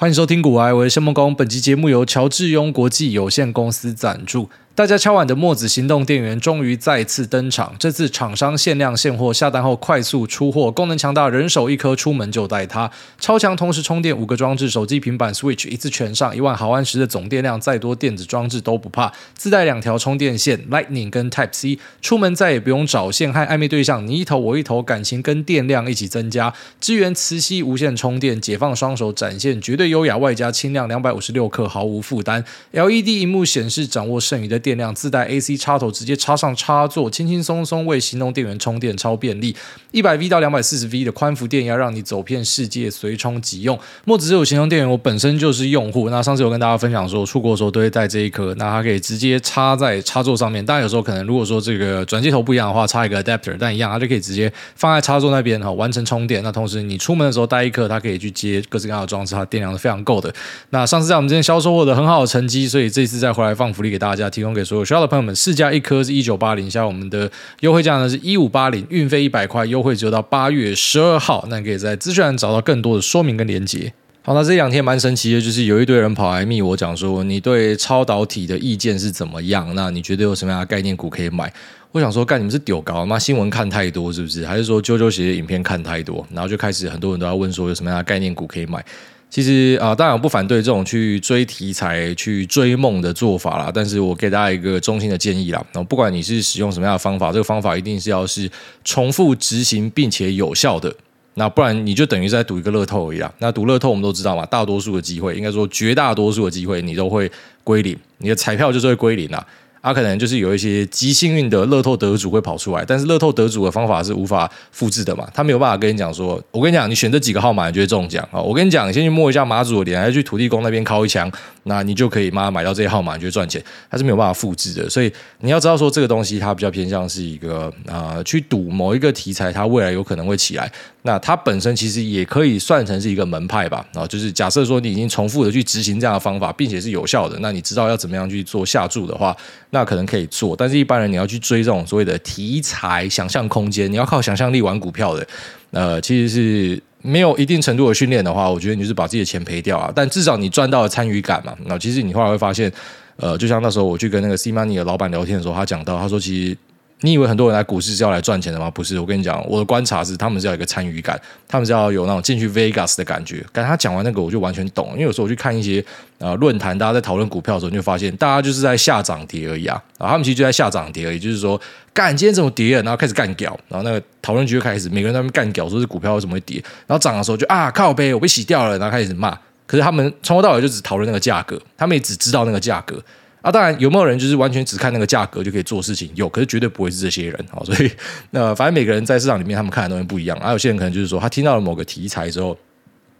[0.00, 1.34] 欢迎收听古玩，我是申梦工。
[1.34, 4.48] 本期节目由乔治庸国际有限公司赞助。
[4.80, 12.90] 大家敲碗的墨子行动电源终于再次登场，这次厂商限量现货，下单后快速出货，功能强大，人手一颗，出门就带它。
[13.18, 19.12] 超强同时充电，五个装置，手机、平板、Switch 一次全上，一万毫安时的总电量，再多电子装置都不怕。
[19.34, 26.54] 自带两条充电线，Lightning 跟 Type C，出门再也不用找线，和暧昧对象你一头我一头，感情跟电量一起增加。
[26.80, 32.42] 支援磁吸无线充电，解放双手展现绝对优雅，外加轻量，两百五十六克，毫无负担。
[32.70, 34.69] LED 萤幕显示，掌握剩余的电。
[34.70, 39.56] 电量自带 AC 插头，直接插上插座，轻轻松松为行动电源充电，超便利。
[39.90, 43.76] 一百 V 到两百四十 V 的宽幅电压，让你走遍世界随充即用。
[44.04, 46.08] 墨子这种行动电源，我本身就是用户。
[46.08, 50.64] 那上次有跟大家分享说，出国的时候都会带这一颗，那它可以直接插在插座上面。
[50.64, 56.40] 当然有时候可能如果说这个转接头不一样的话，插一个 adapter，但一样它就可以直接放在插座那边哈，完成充电。
[56.44, 60.32] 那同时你出门的时候带一颗，它可以去接各式各样的装置，它电量是非常够的。
[60.70, 65.34] 那上次在我们这边销售获得很好的成绩，所以这次再回来放福利给大家，提供给所有需要的朋友们。
[65.34, 71.46] 市价一颗是一九八零，现在我们的优惠价呢是一五八零，运费一百块，优惠只有到八月十二号。
[71.48, 73.92] 那你可以在资讯栏找到更多的说明跟连结。
[74.22, 79.74] 好，那这两天蛮神奇的，就是有一堆人跑来密我讲说，你对超导体的意见是怎么样？
[79.74, 81.50] 那你觉得有什么样的概念股可以买？
[81.92, 83.18] 我想说，干你们是丢高吗？
[83.18, 84.46] 新闻看太多是不是？
[84.46, 86.24] 还是说啾啾写的影片看太多？
[86.32, 88.84] 然后就开始很多人都要问说，有什么样的概念股可以买？
[89.30, 93.70] 其实啊，当然我不反对这种去追题材、去追梦的做法啦。
[93.72, 98.50] 但是我给大家一个衷心的建议啦，那不管你是使用什么样的方法，这个方法一定是要是
[98.84, 100.92] 重复执行并且有效的。
[101.34, 103.32] 那不然你就等于在赌一个乐透一样。
[103.38, 107.30] 那赌乐透我们都知道嘛，大多数的机会，应该说绝大多数的机会，你都会
[107.62, 109.46] 归零，你的彩票就是会归零啦。
[109.80, 118.40] 啊，可能就是有一些极幸运的乐透得主会跑出来，但是乐透得主的方法是无法复制的嘛，他没有办法跟你讲说，我跟你讲，你选这几个号码，你就会中奖啊。
[118.40, 121.30] 我跟你讲，你先去摸一下马祖的脸，还去土地公那边敲一枪，
[121.62, 124.90] 那你就可以妈买到这些号码，你就会赚钱，它是没有办法复制的。
[124.90, 130.70] 所以你要知道说，这个东西它比较偏向是一个啊、呃，去赌某一个题材，它未来有可能会起来。
[131.02, 139.34] 那它本身其实也可以算成是一个门派吧，啊，就是假设说你已经重复的去执行这样的方法，并且是有效的，那你知道要怎么样去做下注的话，
[139.70, 140.54] 那可能可以做。
[140.54, 145.26] 但是一般人你要去追这种所谓的题材、想象空间，你要靠想象力玩股票的，
[145.70, 149.90] 呃，其实是没有一定程度的训练的话，我觉得你就是把自己的钱赔掉啊。
[149.94, 151.54] 但至少你赚到了参与感嘛。
[151.64, 152.70] 那其实你后来会发现，
[153.16, 156.56] 呃，就像那时候我去跟那个 C Money 的老板聊天的时候，他讲到，他说其实。
[157.02, 158.70] 你以为很多人来股市是要来赚钱的吗？
[158.70, 161.18] 不是，我跟你讲，我的观察是，他们是要一个参与感，
[161.48, 163.44] 他们是要有那种进去 Vegas 的感觉。
[163.52, 165.82] 刚才他讲完那个，我就完全懂，因为有时候我去看一些
[166.18, 171.58] 呃论坛，大家在讨论股票的时候，你就发现大家就是在下涨跌而已啊，然后他们其实就在下涨跌而已，就是说，
[171.94, 179.38] 干今天怎么跌了，然后开始干屌，然后那个讨论区就开始，每个人在那边干屌，说是股票为什么会跌，然后涨的时候就啊靠呗，我被洗掉了，然后开始骂。
[179.66, 183.02] 可是他们从头到尾就只讨论那个价格，他们也只知道那个价格。
[183.42, 186.10] 啊，当然有没有人就是完全只看那个价格就可以做事情？
[186.14, 187.46] 有，可是绝对不会是这些人。
[187.50, 187.90] 好，所以
[188.30, 190.36] 那反正每个人在市场里面，他们看的东西不一样。
[190.38, 192.56] 啊有些人可能就是说，他听到了某个题材之后，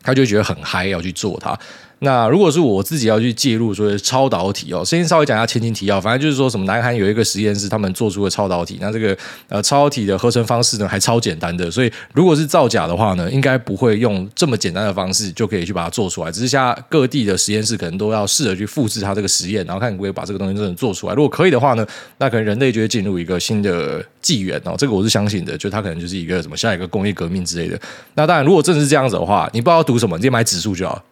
[0.03, 1.59] 他就觉得很嗨，要去做它。
[2.03, 6.01] 那如果是我自己要去介入，说超导体哦，先稍微讲一下前情提要。
[6.01, 8.79] 反正就是说什么，南韩有一个实验室，他们做出了超导体。
[8.81, 9.17] 那这个
[9.49, 11.71] 呃超导体的合成方式呢，还超简单的。
[11.71, 16.33] 所以如果是造假的话呢，应该不会用这么简单的方式就可以去把它做出来。
[16.33, 21.15] 只是现在各地的实验室可能都要试着去复制它这个实验，然后看可不可以把这个东西真的做出来。
[21.15, 21.87] 如果可以的话呢，
[22.17, 24.75] 那可能人类就会进入一个新的纪元哦。
[24.79, 27.79] 这个我是相信的，就它可能就是一个什么下一个工业革命之类的。
[28.15, 31.05] 那当然，如果真是这样子的话，你不知道读什么，你直接买指数就好。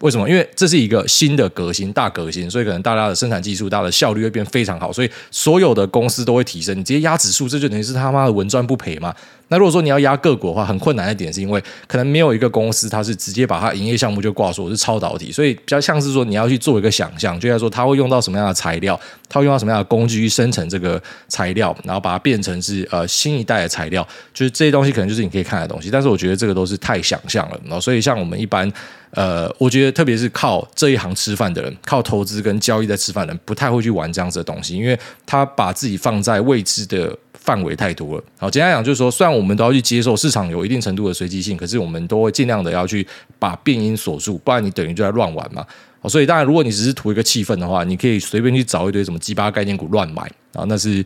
[0.00, 0.28] 为什么？
[0.28, 6.76] 因为这是一个新的革新，大革新，所以可能大家的生产技术、大家的效率会变非常好，所以所有的公司都会提升。
[6.76, 9.14] 你直接压指数，这就等于是他妈的稳赚不赔嘛。
[9.48, 25.88] 那如果说你要压个股的话，很困难的点是因为可能没有一个公司它是直接把它营业项目就挂说我是超导体，所以比较像是说你要去做一个想象，就像说它会用到什么样的材料，它会用到什么样的工具去生成这个材料，然后把它变成是呃新一代的材料，就是这些东西可能就是你可以看的东西。
[25.90, 28.68] 但是我觉得这个都是太想象了，然后所以像我们一般。
[29.14, 38.24] 呃，我觉得特别是靠这一行吃饭的人，靠投资跟交易在吃饭的人，不太会去玩这样子的东西，因为他把自己放在未知的范围太多了。
[38.38, 43.06] 好，简单讲就是说，虽然我们都要去接受市场有一定程度的随机性，可是我们都会尽量的要去
[43.38, 45.64] 把变因锁住，不然你等于就在乱玩嘛。
[46.00, 50.22] 好，所以当然，如果你只是图一个气氛的话，你可以随便去找一堆什么鸡巴概念股乱买
[50.52, 51.04] 啊，那是。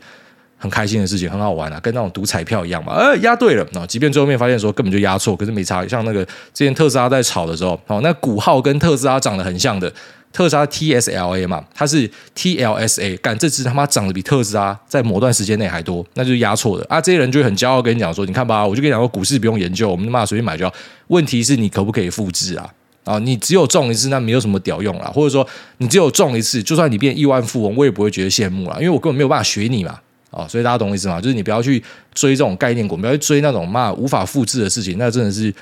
[0.58, 2.92] 很开心的事情，很好玩啊，跟那种赌彩票一样嘛。
[2.94, 5.86] 呃，押对了，那即便最后面发现说根本就押错，可是没差。
[5.86, 9.92] 像那个之前特斯拉在炒的时候，哦，那股号跟特斯拉长得很像的，
[10.32, 17.00] 特斯拉 T S L A 嘛，它是 T L S A，干这只他妈长得比特斯拉在某段时间内还多，那就是押错的啊。
[17.00, 20.74] 这些人就很骄傲跟你讲说，你看吧，我就跟你讲说，股市不用研究，我们他妈随便买就好。
[21.06, 22.68] 问题是你可不可以复制啊？
[23.04, 25.10] 啊，你只有中一次，那没有什么屌用啦。
[25.14, 25.46] 或者说，
[25.78, 29.98] 你只有中一次，就算你变亿万富翁，我也不会觉得羡慕啦，因为我根本没有办法学你嘛。
[30.30, 31.20] 哦，所以大家懂我意思吗？
[31.20, 31.82] 就是你不要去
[32.14, 35.52] 追这种概念股，不要去追那种嘛无法复制的事情，那真的是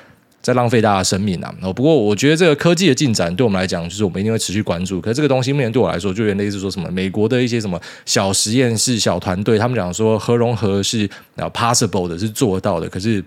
[0.40, 1.54] 在浪费大家生命啊。
[1.62, 5.00] 哦，不过我觉得这个科技的进展对我们来讲，就是我们一定会持续关注。
[5.00, 12.88] 可是这个东西目前对我来说，就有点类似说什么美国的一些什么小实验室、小团队，他们讲说核融合是啊 possible 的，是做到的。
[12.88, 13.24] 可是。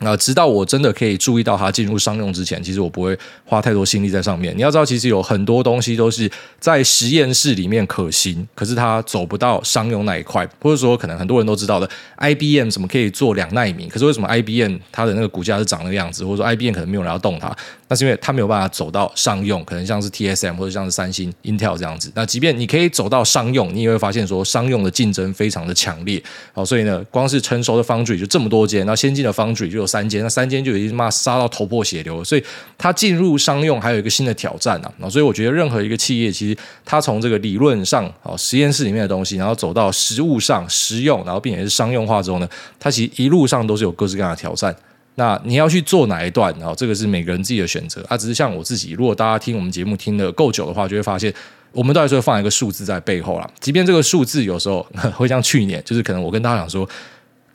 [0.00, 4.56] 那直到我真的可以注意到它进入商用之前，其实我不会花太多心力在上面。
[4.56, 10.46] 你要知道，其实有很多东西都是在实验室里面可行，可是它走不到商用那一块。
[10.60, 11.88] 或者说，可能很多人都知道的
[12.18, 16.24] ，IBM 什么可以做两奈米，可是为什么 IBM 它的那个股价是长那个样子？
[16.24, 17.54] 或者说，IBM 可能没有人要动它，
[17.88, 22.12] 那是因为它没有办法走到商用，可能像是 TSM 或者像是三星、Intel 这样子。
[22.14, 26.22] 那即便你可以走到商用，你也会发现说，商用的竞争非常的强烈。
[26.52, 32.42] 好，所以呢，光是成熟的 Foundry 就这么多间，那先进的 Foundry 就三间，那三间就已经妈杀到头破血流，所以
[32.76, 35.08] 它进入商用还有一个新的挑战啊。
[35.08, 42.48] 所以我觉得任何一个企业，其实它从这个理论上啊，实验室里面的东西，然后走到实物上实用，然后并且是商用化之后呢，
[42.78, 44.74] 它其实一路上都是有各式各样的挑战。
[45.14, 48.16] 那你要去做哪一段，然后这个是每个人自己的选择啊。
[48.16, 51.32] 只是像我自己，如果大家听我们节目听得够久的话，就会发现
[51.72, 53.50] 我们都还是会放一个数字在背后啦。
[53.58, 56.88] 即便这个数字有时候会像去年，就是可能我跟大家讲说。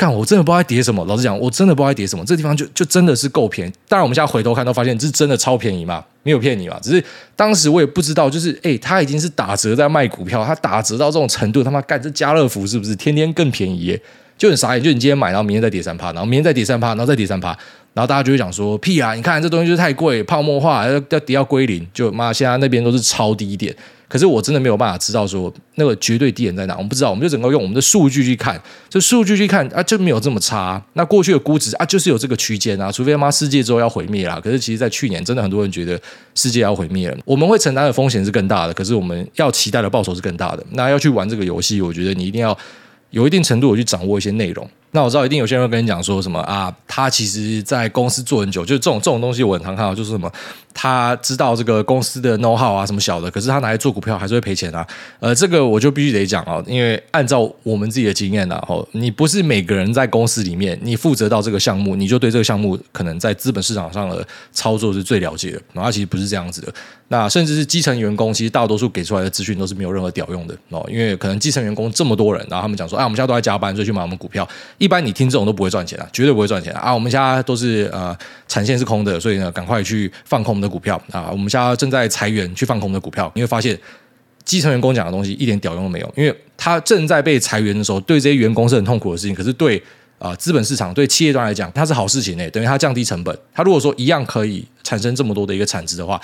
[0.01, 1.05] 看，我真的不知道在叠什么。
[1.05, 2.25] 老实讲，我真的不知道在跌什么。
[2.25, 3.71] 这地方就就真的是够便宜。
[3.87, 6.79] 当然，我们现在回头看都发现这是真的超便宜嘛，没有骗你嘛。
[6.81, 7.03] 只是
[7.35, 14.01] 当时我也不知道，就是哎，他已经是打折在卖股票，他打折到这种程度，他妈干这家乐福是不是天天更便宜耶？
[14.39, 14.83] 就很傻眼。
[14.83, 17.55] 就你今天买，然后明天再跌三趴，然后明天再跌三趴，然后再跌三趴，
[17.93, 19.13] 然后大家就会讲说屁啊！
[19.13, 23.75] 你看这东西就是太贵，泡沫化要要跌到归零，就妈现在那边都是超低点。
[24.07, 30.81] 可是我真的没有办法知道说那个绝对低点在哪，我们不知道，我们就只能用我们的数据去看，这数据去看啊，就没有这么差。
[30.93, 34.37] 那过去的估值啊，就是有这个区间啊，除非他妈世界之后要毁灭啦。
[34.43, 35.97] 可是其实，在去年真的很多人觉得
[36.35, 40.65] 世界要毁灭了，我们会承担的风险是更大的，可是我们要期待的报酬是更大的。
[40.71, 42.57] 那要去玩这个游戏，我觉得你一定要
[43.11, 44.69] 有一定程度的去掌握一些内容。
[44.93, 50.29] 那我知道一定有些人会跟你讲说什么啊，他其实在公司做很久，就是这种这种东西我很常看到，就是什么
[50.73, 54.85] 他知道这个公司的 know how 啊什么小的，可是他拿来做股票还是会赔钱啊。
[55.19, 65.61] 呃，这个我就必须得讲啊，因为按照我们自己的经验啊，哦，你不是每个人在公司里面你负责到这个项目，你就对这个项目可能在资本市场上的操作是最了解的。
[65.71, 66.73] 然后其实不是这样子的，
[67.07, 74.47] 那甚至是基层员工，其实大多数给出来的资讯都是没有任何屌用的哦，因为可能基层员工这么多人，然后他们讲说，哎，我们现在都在加班，所以去买我们股票。
[74.81, 76.79] 一般你听这种都不会赚钱啊，绝对不会赚钱啊！
[76.85, 78.17] 啊我们现在都是呃
[78.47, 81.29] 产线是空的，所以呢，赶快去放空我们的股票啊！
[81.31, 83.31] 我们现在正在裁员，去放空我们的股票。
[83.35, 83.79] 你会发现，
[84.43, 89.35] 基层员工讲的东西一点屌用都没有，因为他正在被裁员的时候，对这些员工是很痛苦的事情。
[89.35, 89.79] 可是对
[90.17, 93.37] 啊资本市场、对企业端来讲，它是好事情诶，等于它降低成本。
[93.53, 96.19] 它如果说一样可以产生这么多的一个产值的话。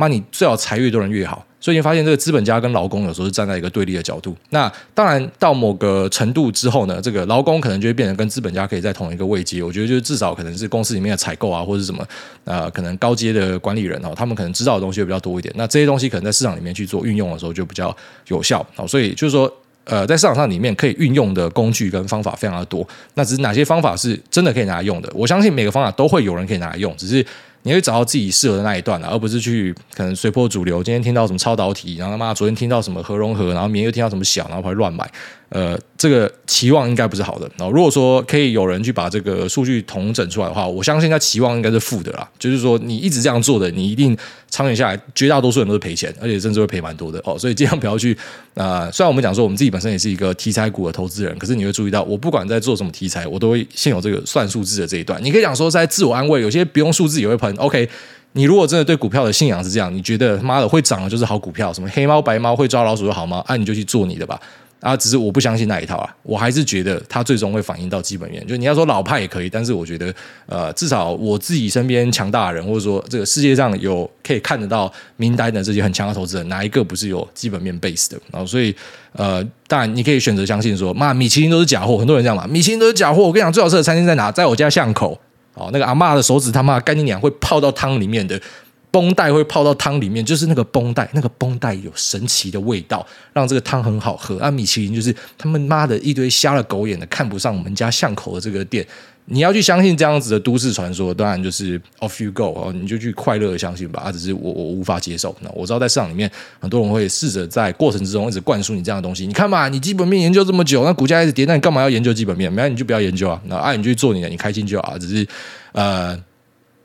[0.00, 4.36] 那你最好裁越多人越好，所以你发现这个资本家跟劳工有时候是站在一个对立的角度。
[4.50, 9.60] 那当然到某个程度之后呢，这个劳工可能就会变成跟资本家可以在同一个位阶。
[9.62, 12.06] 我觉得就是至少可能是公司里面的采购啊，或者什么
[12.44, 15.52] 呃，可能高阶的管理人哦，他们可能知道的东西会比较多一点。
[15.56, 17.94] 那这些东西可能在市场里面去做运用的时候就比较
[18.28, 18.64] 有效。
[18.86, 19.52] 所以就是说，
[19.82, 22.86] 呃，在市场上里面可以运用的工具跟方法非常的多。
[23.14, 25.10] 那只是哪些方法是真的可以拿来用的？
[25.12, 27.26] 我相信每个方法都会有人可以拿来用，只是。
[27.68, 30.82] 你会找到自己适合的那一段了，而不是去可能随波逐流。
[30.82, 35.06] 今天听到什么超导体，然后他妈昨天听到什么核融合，然后明天又听到什么小，然后还乱买。
[35.50, 37.50] 呃，这个期望应该不是好的。
[37.56, 42.28] 然后如果说可以有人去把这个数据统整出来的话，我相信他期望应该是负的啦。
[42.38, 44.14] 就是说你一直这样做的，你一定
[44.50, 47.38] 长远下来，绝大多数人都是赔钱，而且甚至会赔蛮多的哦。
[47.38, 48.12] 所以尽量不要去
[48.54, 48.92] 啊、呃。
[48.92, 55.18] 虽然我们讲说我们自己本身也是一个题材股的投资人，可是你会注意到，我不管在做什么题材，我都会先有这个算数字的这一段。
[55.24, 57.54] 你可以讲说在自我安慰，有些不用数字也会喷。
[57.56, 57.88] OK，
[58.32, 63.42] 你如果真的对股票的信仰是这样，你觉得妈的会涨的就是好股票，什么黑猫白猫会抓老鼠就好吗？
[63.46, 64.38] 啊，你就去做你的吧。
[64.80, 68.46] 啊，只是我不相信那一套啊，我还是觉得它最终会反映到基本面。
[68.46, 70.14] 就你要说老派也可以，但是我觉得，
[70.46, 78.16] 呃，至少我自己身边强大的人，或者说这个世界上有可以看得到名单的这些很强的投资人，哪一个不是有基本面 base 的？
[78.30, 78.74] 然后，所以，
[79.12, 83.24] 呃，当然你可以选择相信说，妈，米其林都是假货，很多人这样嘛，米其林都是假货。
[83.24, 84.30] 我跟你讲，最好吃的餐厅在哪？
[84.30, 85.18] 在我家巷口。
[85.54, 88.40] 哦，那个阿嬷的手指他妈干净点会泡到汤里面的。
[88.90, 94.38] 绷带会泡到汤里面，就是那个绷带，那个绷带有神奇的味道，让这个汤很好喝。
[94.38, 98.86] 啊，米其林就是他们妈的一堆瞎了狗眼的看不上我们家巷口的这个店。
[99.30, 104.00] 你要去相信这样子的都市传说，当然就是 off you go 哦，你就去快乐的相信吧。
[104.06, 105.36] 啊，只是我我无法接受。
[105.42, 109.26] 那我知道在市场里面，很多人会试着在过程之中一直灌输你这样的东西。
[109.26, 112.50] 你看嘛，你基本面研究这么久，那股价一直跌，那你干嘛要研究基本面？
[112.50, 113.38] 没有你就不要研究啊。
[113.44, 114.96] 那啊，你就去做你的，你开心就好。
[114.96, 115.28] 只是
[115.72, 116.18] 呃。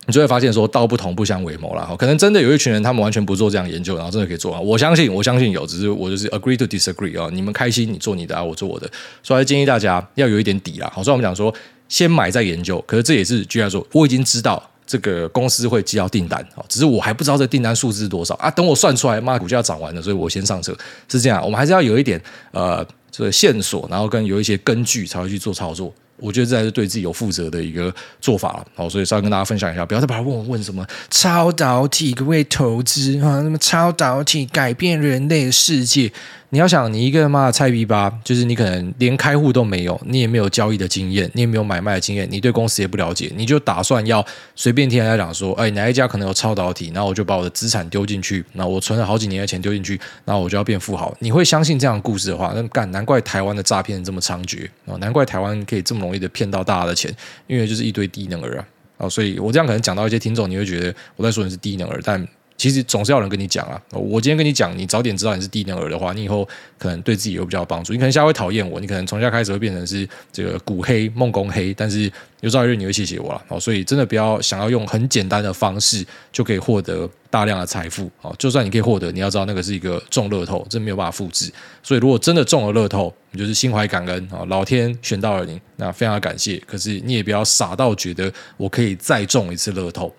[0.05, 1.95] 你就会发现说道不同不相为谋了哈。
[1.95, 4.59] 可能真的有一群人，他们完全不做这样研究，然后真的可以做啊。
[4.59, 7.29] 我相信，我相信有，只是我就是 agree to disagree 啊。
[7.31, 8.89] 你们开心，你做你的，啊，我做我的。
[9.21, 10.91] 所以建议大家要有一点底啦。
[10.93, 11.53] 好，所以我们讲说
[11.87, 12.83] 先买再研究。
[12.87, 18.51] 可是这也是居然说，我已经知道这个公司会接到订单，只是我还不知道这订单数字是多少啊。
[18.51, 20.75] 等我算出来，妈，股价涨完了，所以我先上车。
[21.07, 25.93] 是这样，我们还是要有一点呃这个线索，然后跟有一些根据才会去做操作。
[26.17, 33.41] 我觉得这才是对自己有负责的一个做法，好，所以稍微跟大家分享一下，不要再把它问我问什么超导体可不可以投资啊？
[33.41, 36.11] 什么超导体改变人类的世界？
[36.53, 44.23] 你要想，你一个妈的菜逼吧，就是你可能连开户都没有，你也没有交易的经验，你也没有买卖的经验，你对公司也不了解，你就打算要
[44.55, 51.11] 随便听人家讲说，哎，哪一家可能有超导体，然后我就把我的资产丢进去，那我存了好几年的钱丢进去，然后我就要变富豪？
[51.17, 57.11] 你会相信这样的故事的话，那干难怪台湾的诈骗这么猖獗啊，难怪台湾可以这么容易的骗到大家的钱，
[57.47, 58.67] 因为就是一堆低能儿啊，
[58.99, 62.23] 啊，所以我这样可能讲到一些听众，你会觉得我在说你是低能儿，但。
[62.63, 63.81] 其实总是要人跟你讲啊！
[63.91, 67.91] 我今天跟你讲，你早点知道你是低能儿的话，你以后可能对自己有比较帮助。
[67.91, 73.43] 你可能现在会讨厌我，你可能从现在开始会变成是这个股黑、梦工黑，但是有朝一日你会谢谢我了。
[73.49, 78.09] 哦，所以真的不要想要用很简单的方式就可以获得大量的财富。
[78.21, 81.51] 哦，就算你可以获得，你要知道那个是一个中乐透，真没有办法复制。
[81.83, 86.55] 所以如果真的中了乐透，你就是心怀感恩啊，老天选到了你，那非常感谢。
[86.65, 90.15] 可是你也不要傻到觉得我可以再中一次乐透。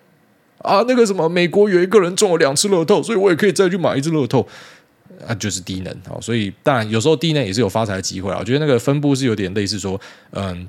[0.59, 4.47] 啊，那个什么，美国有一个人中了两次乐透，所以我也可以再去买一次乐透。
[5.25, 8.37] 啊，就是低能啊，所以当然有时候低能也是有发财的机会啊。
[8.39, 9.99] 我觉得那个分布是有点类似说，
[10.31, 10.67] 嗯，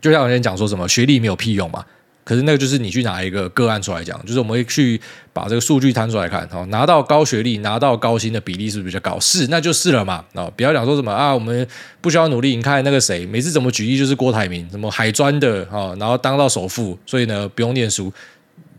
[0.00, 1.84] 就像有人讲说什么学历没有屁用嘛。
[2.22, 5.00] 可是那个就是你去拿一个个案出来讲，就是我们会去
[5.32, 9.18] 把这个数据摊出来看，拿到高学历、拿到高薪的比例是不是比较高？
[9.18, 10.24] 是，那就是了嘛。
[10.34, 11.66] 啊，不要讲说什么啊，我们
[12.00, 12.54] 不需要努力。
[12.54, 18.12] 你看那个谁，每次怎么举例就是郭台铭，什么海专的啊，然后当到首富，所以呢不用念书。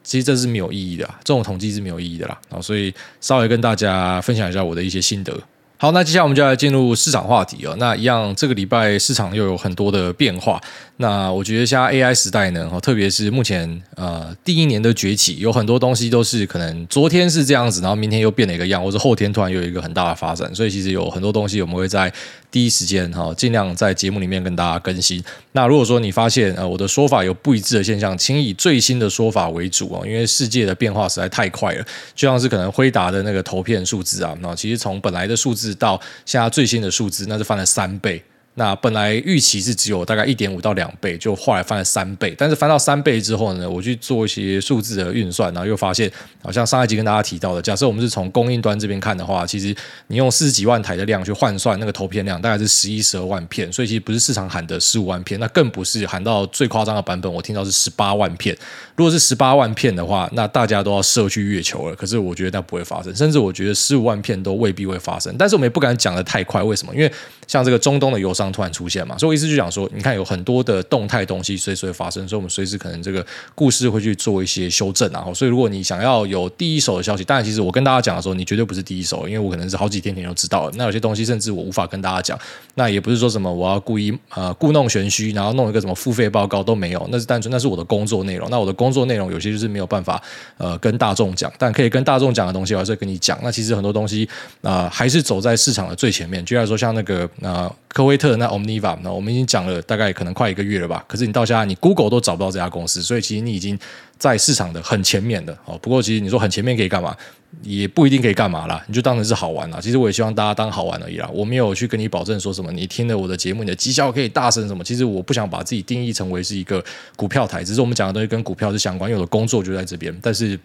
[0.07, 2.39] 其实这是没有意义的，这种统计是没有意义的啦。
[2.61, 5.37] 所以稍微跟大家分享一下我的一些心得。
[5.79, 7.75] 好，那接下来我们就来进入市场话题哦。
[7.77, 10.59] 那一样，这个礼拜市场又有很多的变化。
[10.95, 20.55] 那我觉得现在 AI 时代呢，特别是目前呃第一年的崛起，有很多东西都是可能昨天是这样子，然后明天又变了一个样，或者后天突然又有一个很大的发展。
[20.55, 22.11] 所以其实有很多东西我们会在
[22.49, 25.23] 第一时间哈，尽量在节目里面跟大家更新。
[25.51, 31.85] 那如果说你发现呃我的说法有不一致的现象，请以最新的说法为主啊，因为世界的变化实在太快了。
[32.15, 38.23] 就像是可能辉达的那个投片数字啊，那其实从本来的数字到现在最新的数字，那是翻了三倍。
[38.57, 42.33] 那本来预期是只有大概一点五到两倍，就后来翻了三倍。
[42.35, 46.11] 但是翻到三倍之后呢，我去做一些数字的运算，然后又发现，
[46.41, 49.75] 好像上一集跟大家提到的，假设我们是从供应端这边看的话，其实
[50.07, 58.57] 你用四十几万台的量去换算那个投片量，大概是十一十二万片，所以其实不是市场喊的十五万片，那更不是喊到最夸张的版本，我听到是十八万片。
[58.95, 61.95] 如果是十八万片的话，那大家都要射去月球了。
[61.95, 65.35] 可是我觉得那不会发生，甚至我觉得十五万片都未必会发生。
[65.37, 66.95] 但是我们也不敢讲的太快，为什么？
[66.95, 67.11] 因为
[67.45, 73.25] 像这个中东的油商突然出现嘛，所以我意思就讲说，你看有很多的动态东西随时会发生，所以我们随时可能这个
[73.55, 75.25] 故事会去做一些修正啊。
[75.33, 80.71] 所以如果你想要有第一手的消息，当然其实我跟大家讲的时候，你绝对不是第一手，因为我可能是好几天前就知道了。
[80.75, 82.39] 那有些东西甚至我无法跟大家讲，
[82.75, 88.49] 那也不是说什么我要故意呃故弄玄虚，然后弄一个什么付费报告都没有，那是单纯那是我的工作内容。
[88.49, 90.21] 那我的工作内容有些就是没有办法
[90.57, 93.37] 呃跟大众讲，但可以跟大众讲的东西，我还是跟你讲。
[93.43, 94.27] 那其实很多东西
[94.61, 96.43] 啊、还是走在市场的最前面。
[96.45, 97.27] 就像说像那个。
[97.41, 101.03] 呃科威特那 Omniva，那我们已经讲了大概可能快一个月了吧。
[101.07, 103.77] 可是你到现在，你 Google 都找不到这家公司，所以其实你已经
[104.17, 105.57] 在市场的很前面的。
[105.65, 107.15] 哦，不过其实你说很前面可以干嘛？
[107.63, 108.83] 也不一定可以干嘛啦。
[108.87, 109.79] 你就当成是好玩啦。
[109.81, 111.29] 其实我也希望大家当好玩而已啦。
[111.33, 114.83] 我没有去跟你保证说什么，你听了我的节目，你的绩效可以大升什么。
[114.83, 116.83] 其实我不想把自己定义成为是一个
[117.15, 120.15] 股票台，只是我们讲的东西跟股票是相关，因为我的工作就在这边。
[120.21, 120.59] 但是。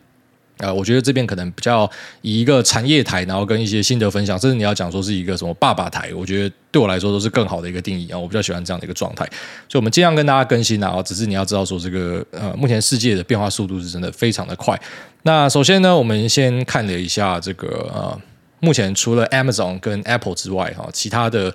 [0.62, 1.90] 呃，我觉得这边可能比较
[2.20, 8.18] 以一个产业台，然后跟一些心得分享，甚至你要讲说是一个什么爸爸台，我觉得对我来说都是更好的一个定义啊。
[8.18, 9.24] 我比较喜欢这样的一个状态，
[9.68, 11.02] 所以我们尽量跟大家更新啊。
[11.02, 14.80] 只是你要知道说，这个呃，目前世界的变化速度是真的非常的快。
[15.24, 18.18] 那首先呢，我们先看了一下这个呃，
[18.60, 21.52] 目前除了 Amazon 跟 Apple 之外，哈，其他的。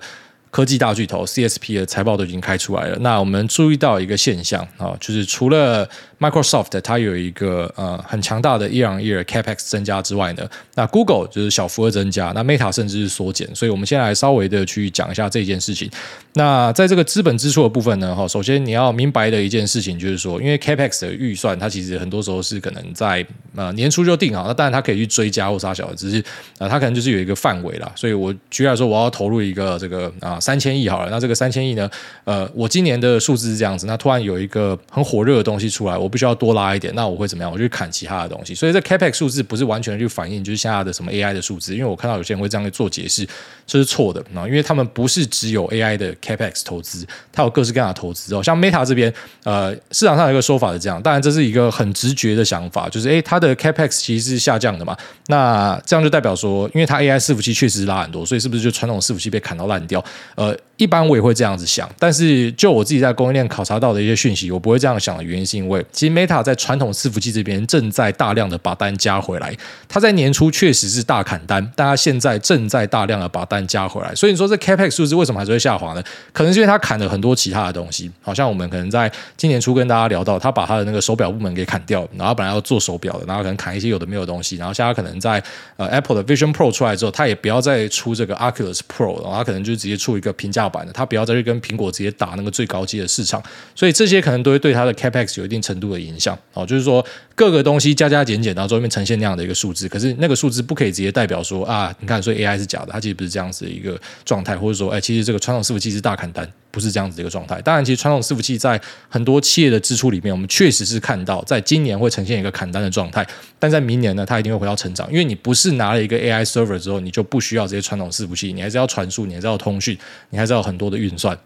[0.50, 2.96] 科技大巨头 CSP 的财报都已经开出来了。
[3.00, 5.88] 那我们注意到一个现象啊，就是除了
[6.18, 13.48] Microsoft 它有一个呃很强大的 year on year capex 增加之外呢，那 Google 就是小幅的增加，那 Meta 甚至是缩减。
[13.54, 15.90] 所以我们先来稍微的去讲一下这件事情。
[16.32, 23.24] 那在这个资本支出的部分呢，哈，首先你要明白的一件事情就是说，因为 capex 的预算它其实很多时候是可能在
[23.54, 26.18] 呃年初就定好，那当然它可以去追加或杀小的，只是
[26.58, 27.92] 啊它可能就是有一个范围啦。
[27.94, 30.37] 所以我举例来说，我要投入一个这个啊。
[30.40, 31.90] 三千亿好了，那这个三千亿呢，
[32.24, 37.50] 呃，我今年的数字是这样子，那突然有一个很火热的东西出来，我必须要多拉一点，那我会怎么样？
[37.50, 38.54] 我就去砍其他的东西。
[38.54, 43.26] 所以这 Capex 数字不是完全去反映就是现在的什么 AI 的数字，因为我看到有些人会这样去做解释，
[43.66, 48.42] 这是错的啊，因为他们不是只有 AI 的 Capex 投资，它有各式各样的投资哦。
[48.42, 49.12] 像 Meta 这边，
[49.44, 60.02] 呃，市场上有一个说法是这样，当然这是一个很直觉的想法，就是诶，它的 Capex 其实是下降的嘛，那这样就代表说，因为它 AI 伺服器确实拉很多，所以是不是就传统伺服器被砍到烂掉？
[60.36, 60.56] 呃。
[60.78, 69.54] 一般我也会这样子想，但是就我自己在供应链考察到的一些讯息，我不会这样想的原因是因为，其实 Meta 在传统伺服器这边正在大量的把单加回来。
[69.88, 74.14] 它在年初确实是大砍单，但它现在正在大量的把单加回来。
[74.14, 76.02] 所以你说这 Capex 数字为什么还是会下滑呢？
[76.32, 85.42] 可能是因为它砍了很多其他的东西，好像我们可能在今年初跟大家聊到，他把他的那个手表部门给砍掉，然后本来要做手表的，然后可能砍一些有的没有的东西，然后现在可能在
[85.76, 91.48] 呃 Apple 的 Vision Pro 出来之后，他也不要再出这个 Oculus Pro，然后他可能就直接出一个平价版，他不要再去。
[91.48, 93.42] 跟苹果直接打那个最高级的市场，
[93.74, 96.66] 所以这些可能都会对它的 Capex 有一定程度的影响哦。
[96.66, 97.02] 就是说
[97.34, 99.88] 各个东西加加减减，然后最后面呈现那样的一个数字。
[99.88, 107.60] 可是那个数字不可以直接代表说啊，你看，所以 AI 是假的，它其实不是这样子的一个状态，或者说，哎，其实这个传统伺服器是大砍单，不是这样子的一个状态。
[107.62, 113.26] 当然，其实传统伺服器在很多企业的支出里面，我们确实是看到，在今年会呈现一个砍单的状态，
[113.58, 119.98] 但在明年呢，它一定会回到成长，因为你不是拿了一个 AI server 之后，你就不需要这些传统伺服器，你还是要传输，你还是要通讯，
[120.30, 121.38] 你还是要很多的运算。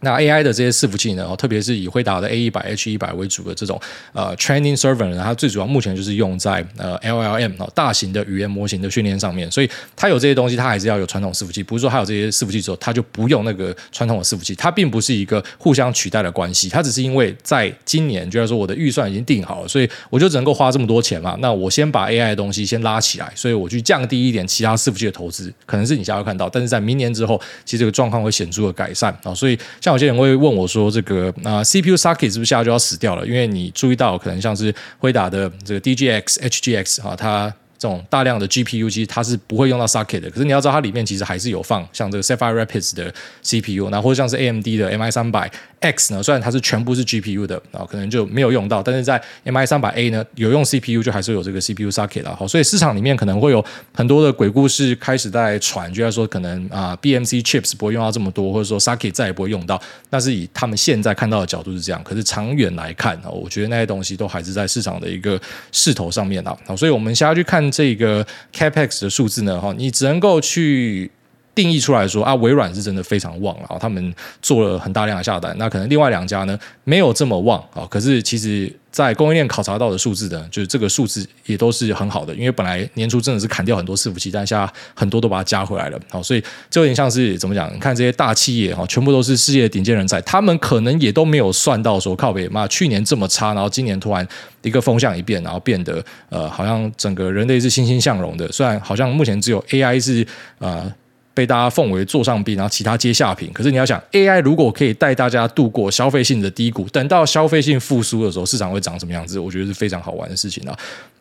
[0.00, 3.80] 那 AI 的这些伺服器呢，特别是以辉达的 A 一百 H 一百为主的这种
[4.12, 11.62] 呃 training server 呢，它最主要目前就是用在呃 LLM 哦大型的语言模型的训练上面，所以它有这些东西，它还是要有传统伺服器。
[11.62, 21.36] 不是说它有这些伺服器之后，它就不用那个传统的伺服器，它并不是一个互相取代的关系，它只是因为在今年，就是说我的预算已经定好了，所以我就只能够花这么多钱嘛。
[21.40, 29.34] 那我先把 AI 的东西先拉起来，所以我去降低一点其他伺服器的投资，可能是你现在会看到，但是在明年之后，其实这个状况会显著的改善啊。
[29.34, 33.24] 所以像有些人会问我说：“这个啊，CPU socket 是不是现在就要死掉了？
[33.24, 43.12] 因为你注意到，可能像是辉达的这个 DGX、HGX 啊，它。”这种大量的 GPU 其实它是不会用到 socket 的，可是你要知道它里面其实还是有放像这个 Sapphire Rapids 的
[43.42, 51.60] CPU，那或者像是 AMD 的 MI 三百 X 呢，虽然它是全部是 GPU 的，啊，可能就没有用到，但是在 MI 三百 A 呢有用 CPU 就还是有这个
[51.60, 53.62] CPU socket 了，好，所以市场里面可能会有
[53.92, 65.38] 很多的鬼故事开始在传，就在说可能啊 BMC chips 不会用到这么多，或者说 socket 再也不会用到，但是以他们现在看到的角度是这样，可是长远来看啊，我觉得那些东西都还是在市场的一个
[65.72, 67.65] 势头上面啊，好，所以我们现在去看。
[67.70, 71.10] 这个 Capex 的数字呢，哈，你只能够去
[71.56, 75.52] 定义出来说啊，微软是真的非常旺啊，他们做了很大量的下单。
[75.58, 78.72] 那可能另外两家呢没有这么旺啊，可是其实。
[78.96, 86.00] 在供应链考察到的数字呢，就是这个数字也都是很好的，因为本来年初真的是砍掉很多伺服器，但现在很多都把它加回来了。
[86.08, 87.70] 好，所以这有点像是怎么讲？
[87.74, 94.26] 你看这些大企业哈，全部都是世界顶尖人才，他们可能也都没有算到说靠北嘛，去年这么差，然后今年突然
[94.62, 98.50] 一个风向一变，然后变得呃，好像整个人类是欣欣向荣的。
[98.50, 100.90] 虽然好像目前只有 AI 是呃。
[101.36, 103.50] 被大家奉为座上宾，然后其他皆下品。
[103.52, 109.38] 可是你要想，AI 如果可以带大家度过消费性的低谷，等到消费性复苏的时候，市场会长什么样子？
[109.38, 110.74] 我觉得是非常好玩的事情啊。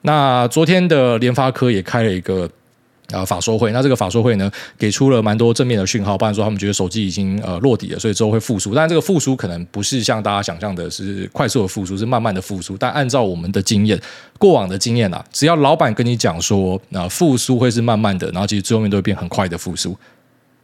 [0.03, 2.49] 那昨天的联发科也开了一个
[3.11, 8.73] 呃法说会，那这个法说会呢，给出了蛮多正面的讯号，不然说他们觉得手机已经呃落底了，所以之后会复苏。
[8.73, 12.75] 但这个复苏可能不是像大家想象的是快速的复苏，是慢慢的复苏。
[12.77, 13.99] 但按照我们的经验，
[14.37, 19.95] 过往的经验啊，只要老板跟你讲说，那复苏会是慢慢的，然后其实最后面都会变很快的复苏。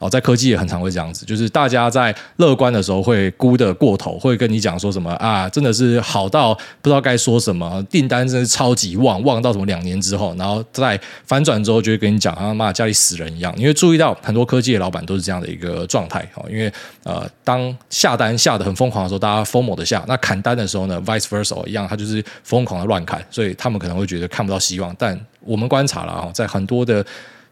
[0.02, 13.54] 哦，在科技也很常会这样子，就是大家在乐观的时候会估得过头，会跟你讲说什么啊，真的是好到不知道该说什么，订单真的是超级旺，旺到什么两年之后，然后在反转之后就会跟你讲啊，妈家里死人一样。
[13.56, 24.96] 因为注意到很多科技的老板都是这样的一个状态，哦，因为呃，当下单下得很疯狂的时候，大家疯猛的下；那砍单的时候呢，vice versa 一样，他就是疯狂的乱砍，所以他们可能会觉得看不到希望。
[24.98, 27.06] 但我们观察了啊，在很多的。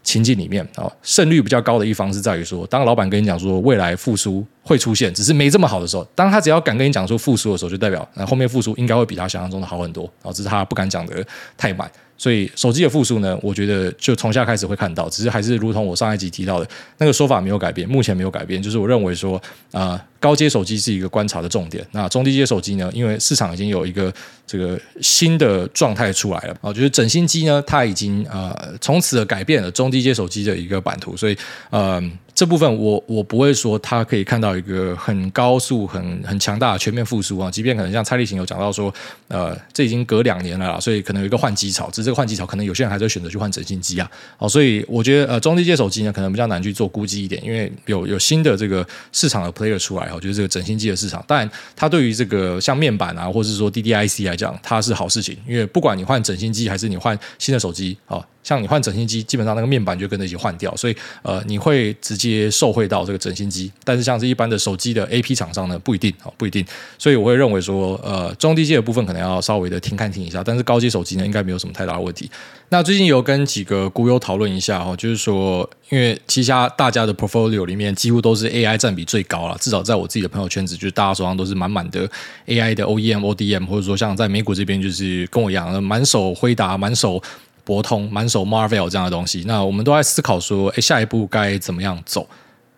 [0.03, 11.25] 情境里面啊，胜率比较高的一方是在于说，当老板跟你讲说未来复苏会出现，只是没这么好的时候，当他只要敢跟你讲说复苏的时候，就代表那后面复苏应该会比他想象中的好很多，然后只是他不敢讲的
[11.57, 11.89] 太满。
[12.19, 21.83] 所以手机的复苏呢，我觉得就从下开始会看到，只是还是如同我上一集提到的那个说法没有改变，目前没有改变，就是我认为说啊、高阶手机是一个观察的重点。
[21.93, 24.13] 那中低阶手机呢，因为市场已经有一个
[24.45, 31.37] 这个新的状态出来了啊，就是整新机呢，它已经呃从此改变了中低阶手机的一个版图，所以
[31.69, 32.03] 呃。
[32.39, 37.51] 这部分我我不会说它可以看到一个很高速、很很强大的全面复苏啊。
[37.51, 38.93] 即便可能像蔡立行有讲到说，
[39.27, 41.89] 呃，这已经隔两年了啦，所以可能有一个换机潮。
[41.89, 44.09] 只是这个换机潮，可能有些人还是会选择去换整新机啊。
[44.37, 58.25] 哦，所以我觉得呃，中低阶手机呢，可能比较难去做估计一点，因为有有新的这个市场的 player 出来，我觉得这个整新机的市场，当然它对于这个像面板啊，或者是说 DDIC 来讲，它是好事情，因为不管你换整新机还是你换新的手机啊。
[58.43, 63.71] 像你换整新机，基本上那个面板就跟着一起换掉，所以呃，你会直接受惠到这个整新机。
[63.83, 66.65] 但是像是一般的手机的 AP 厂商呢，不一定哦，不一定。
[66.97, 72.29] 所以我会认为说，呃，中低阶的部分可能要稍微的听看听一下，但是高阶手机呢，应该没有什么太大的问题。
[72.69, 82.07] 那最近有跟几个股友讨论一下哈，就是说，因为旗下大家的 portfolio 里面几乎都是 AI 占比最高了，至少在我自己的朋友圈子，就是大家手上都是满满的
[82.47, 87.21] AI 的 OEM、ODM，或者说像在美股这边，就是跟我一样，满手辉达，满手。
[87.69, 92.27] 博通、满手 Marvel 这样的东西，那我们都在思考说，哎，下一步该怎么样走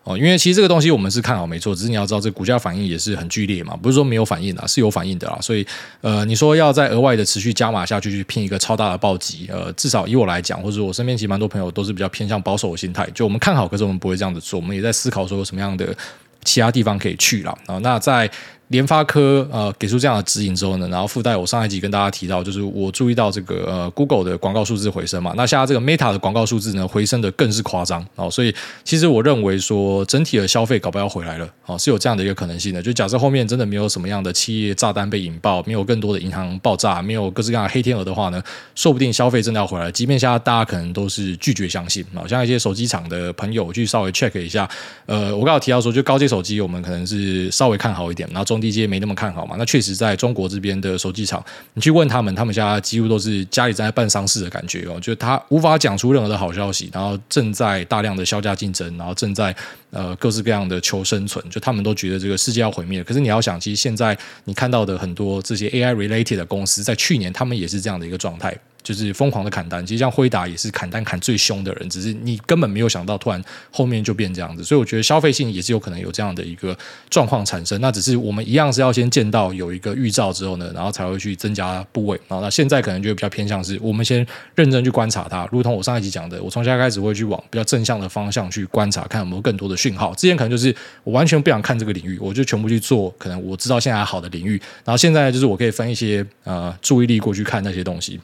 [0.04, 0.18] 哦？
[0.18, 5.38] 因为其实这个东西我们是看好没错，只是你要知道，这股价反应也是很剧烈嘛，不是说没有反应啊，是有反应的啦。
[5.40, 5.66] 所以，
[6.02, 15.96] 呃，你说要再额外的持续加码下去，去拼一个超大的暴击，呃，至少以我来讲，或者我身边其实蛮多朋友都是比较偏向保守的心态，就我们看好，可是我们不会这样子做，我们也在思考说有什么样的
[16.44, 17.78] 其他地方可以去了啊。
[17.78, 18.30] 那在
[18.72, 32.82] 联发科呃给出这样的指引之后呢，然后附带我上一集跟大家提到，就是我注意到这个呃 Google 的广告数字回升嘛，那现在这个 Meta 的广告数字呢回升的更是夸张哦，所以其实我认为说整体的消费搞不好要回来了哦，是有这样的一个可能性的。
[32.82, 38.42] 就假设后面真的没有什么样的企业炸弹被引爆，没有更多的银行爆炸，没有各式各样的黑天鹅的话呢，
[38.74, 39.92] 说不定消费真的要回来。
[39.92, 44.66] 即便现在大家可能都是拒绝相信啊，像一些手机厂的朋友去稍微 check 一下，
[45.04, 49.56] 呃，我刚刚提到说，就高阶手机我们可能是稍微看好一点，然后中低阶没那么看好嘛。
[49.58, 51.44] 那确实，在中国这边的手机厂，
[51.74, 59.54] 你去问他们，他们家几乎都是家里在办丧事的感觉哦，就他无法讲出任何的好消息，然后正在大量的削价竞争，然后正在
[59.92, 63.04] 呃各式各样的求生存，就他们都觉得这个世界要毁灭。
[63.04, 68.52] 可是你要想，其实现在你看到的很多这些 AI related 的公司，在去年他们也是这样的一个状态。
[68.82, 76.76] 就是疯狂的砍单，其实像辉达也是砍单砍最凶的人，只是你根本没有想到，突然后面就变这样子，所以我觉得消费性也是有可能有这样的一个
[77.08, 77.80] 状况产生。
[77.80, 82.20] 那只是我们一样是要先见到有一个预兆之后呢，然后才会去增加部位。
[82.26, 84.26] 然后那现在可能就比较偏向是，我们先
[84.56, 90.14] 认真去观察它，如同我上一集讲的，我从现在开始会去往比较正向的方向去观察，看有没有更多的讯号。
[90.14, 98.20] 之前可能就是我完全不想看这个领域，我就全部去做可能我知道现在好的领域，然后现在就是我可以分一些呃注意力过去看那些东西。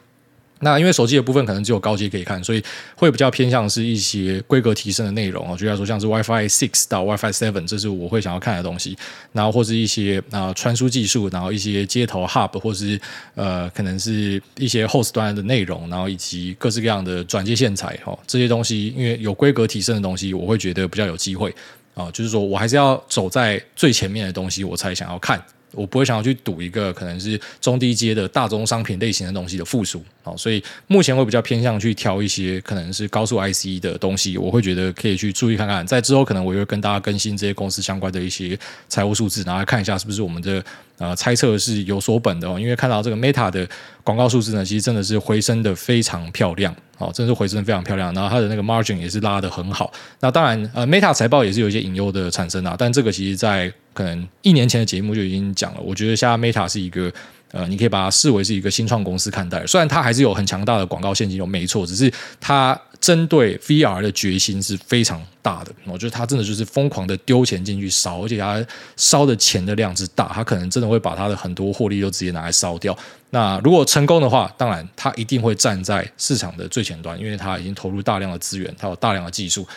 [0.61, 2.63] 那因为手机的部分可能只有高阶可以看，所以
[2.95, 8.97] 会比较偏向是一些规格提升的内容啊，就像说像是 WiFi Six 到 WiFi Seven，这是我会想要看的东西。
[9.31, 12.99] 然后或是一些啊传输技术，然后一些接头 Hub 或是
[13.35, 21.55] 呃可能是一些 Host 端的内容，然后以及各式各样的转接线材哦，这些东西因为有规格提升的东西，我会觉得比较有机会
[21.93, 25.41] 啊，就是说我还是要走在最前面的东西，我才想要看。
[25.73, 35.85] 我不会想要去赌一个可能是中低阶的大宗商品类型的东西的复苏，好，所以目前会比较偏向去挑一些可能是高速 IC 的东西，我会觉得可以去注意看看。
[35.85, 40.63] 在之后可能我会跟大家更新这些公司相关的一些财务数字，然后看一下是不是我们的
[40.99, 42.59] 呃猜测是有所本的哦。
[42.59, 43.67] 因为看到这个 Meta 的
[44.03, 48.13] 广告数字呢，其实真的是回升的非常漂亮，哦，真的是回升的非常漂亮。
[48.13, 49.91] 然后它的那个 margin 也是拉得很好。
[50.19, 57.11] 那当然，呃，Meta 财报也是有一些隐忧的产生啊，但这个其实在可能一年前的节目就已经讲了，我觉得现在 Meta 是一个，
[57.51, 59.65] 呃，你可以把它视为是一个新创公司看待。
[59.65, 65.71] 虽然它还是有很强大的广告现金流，没错，只是它针对 VR 的决心是非常大的。
[65.85, 68.65] 我觉得他真的就是疯狂的丢钱进去烧，而且他
[68.97, 72.97] 烧的钱的量之大，他可能真的会把他的很多获利都直接拿来烧掉。
[73.31, 79.67] 那如果成功的话，当然他一定会站在市场的最前端，因为他已经投入大量的资源，他有大量的技术。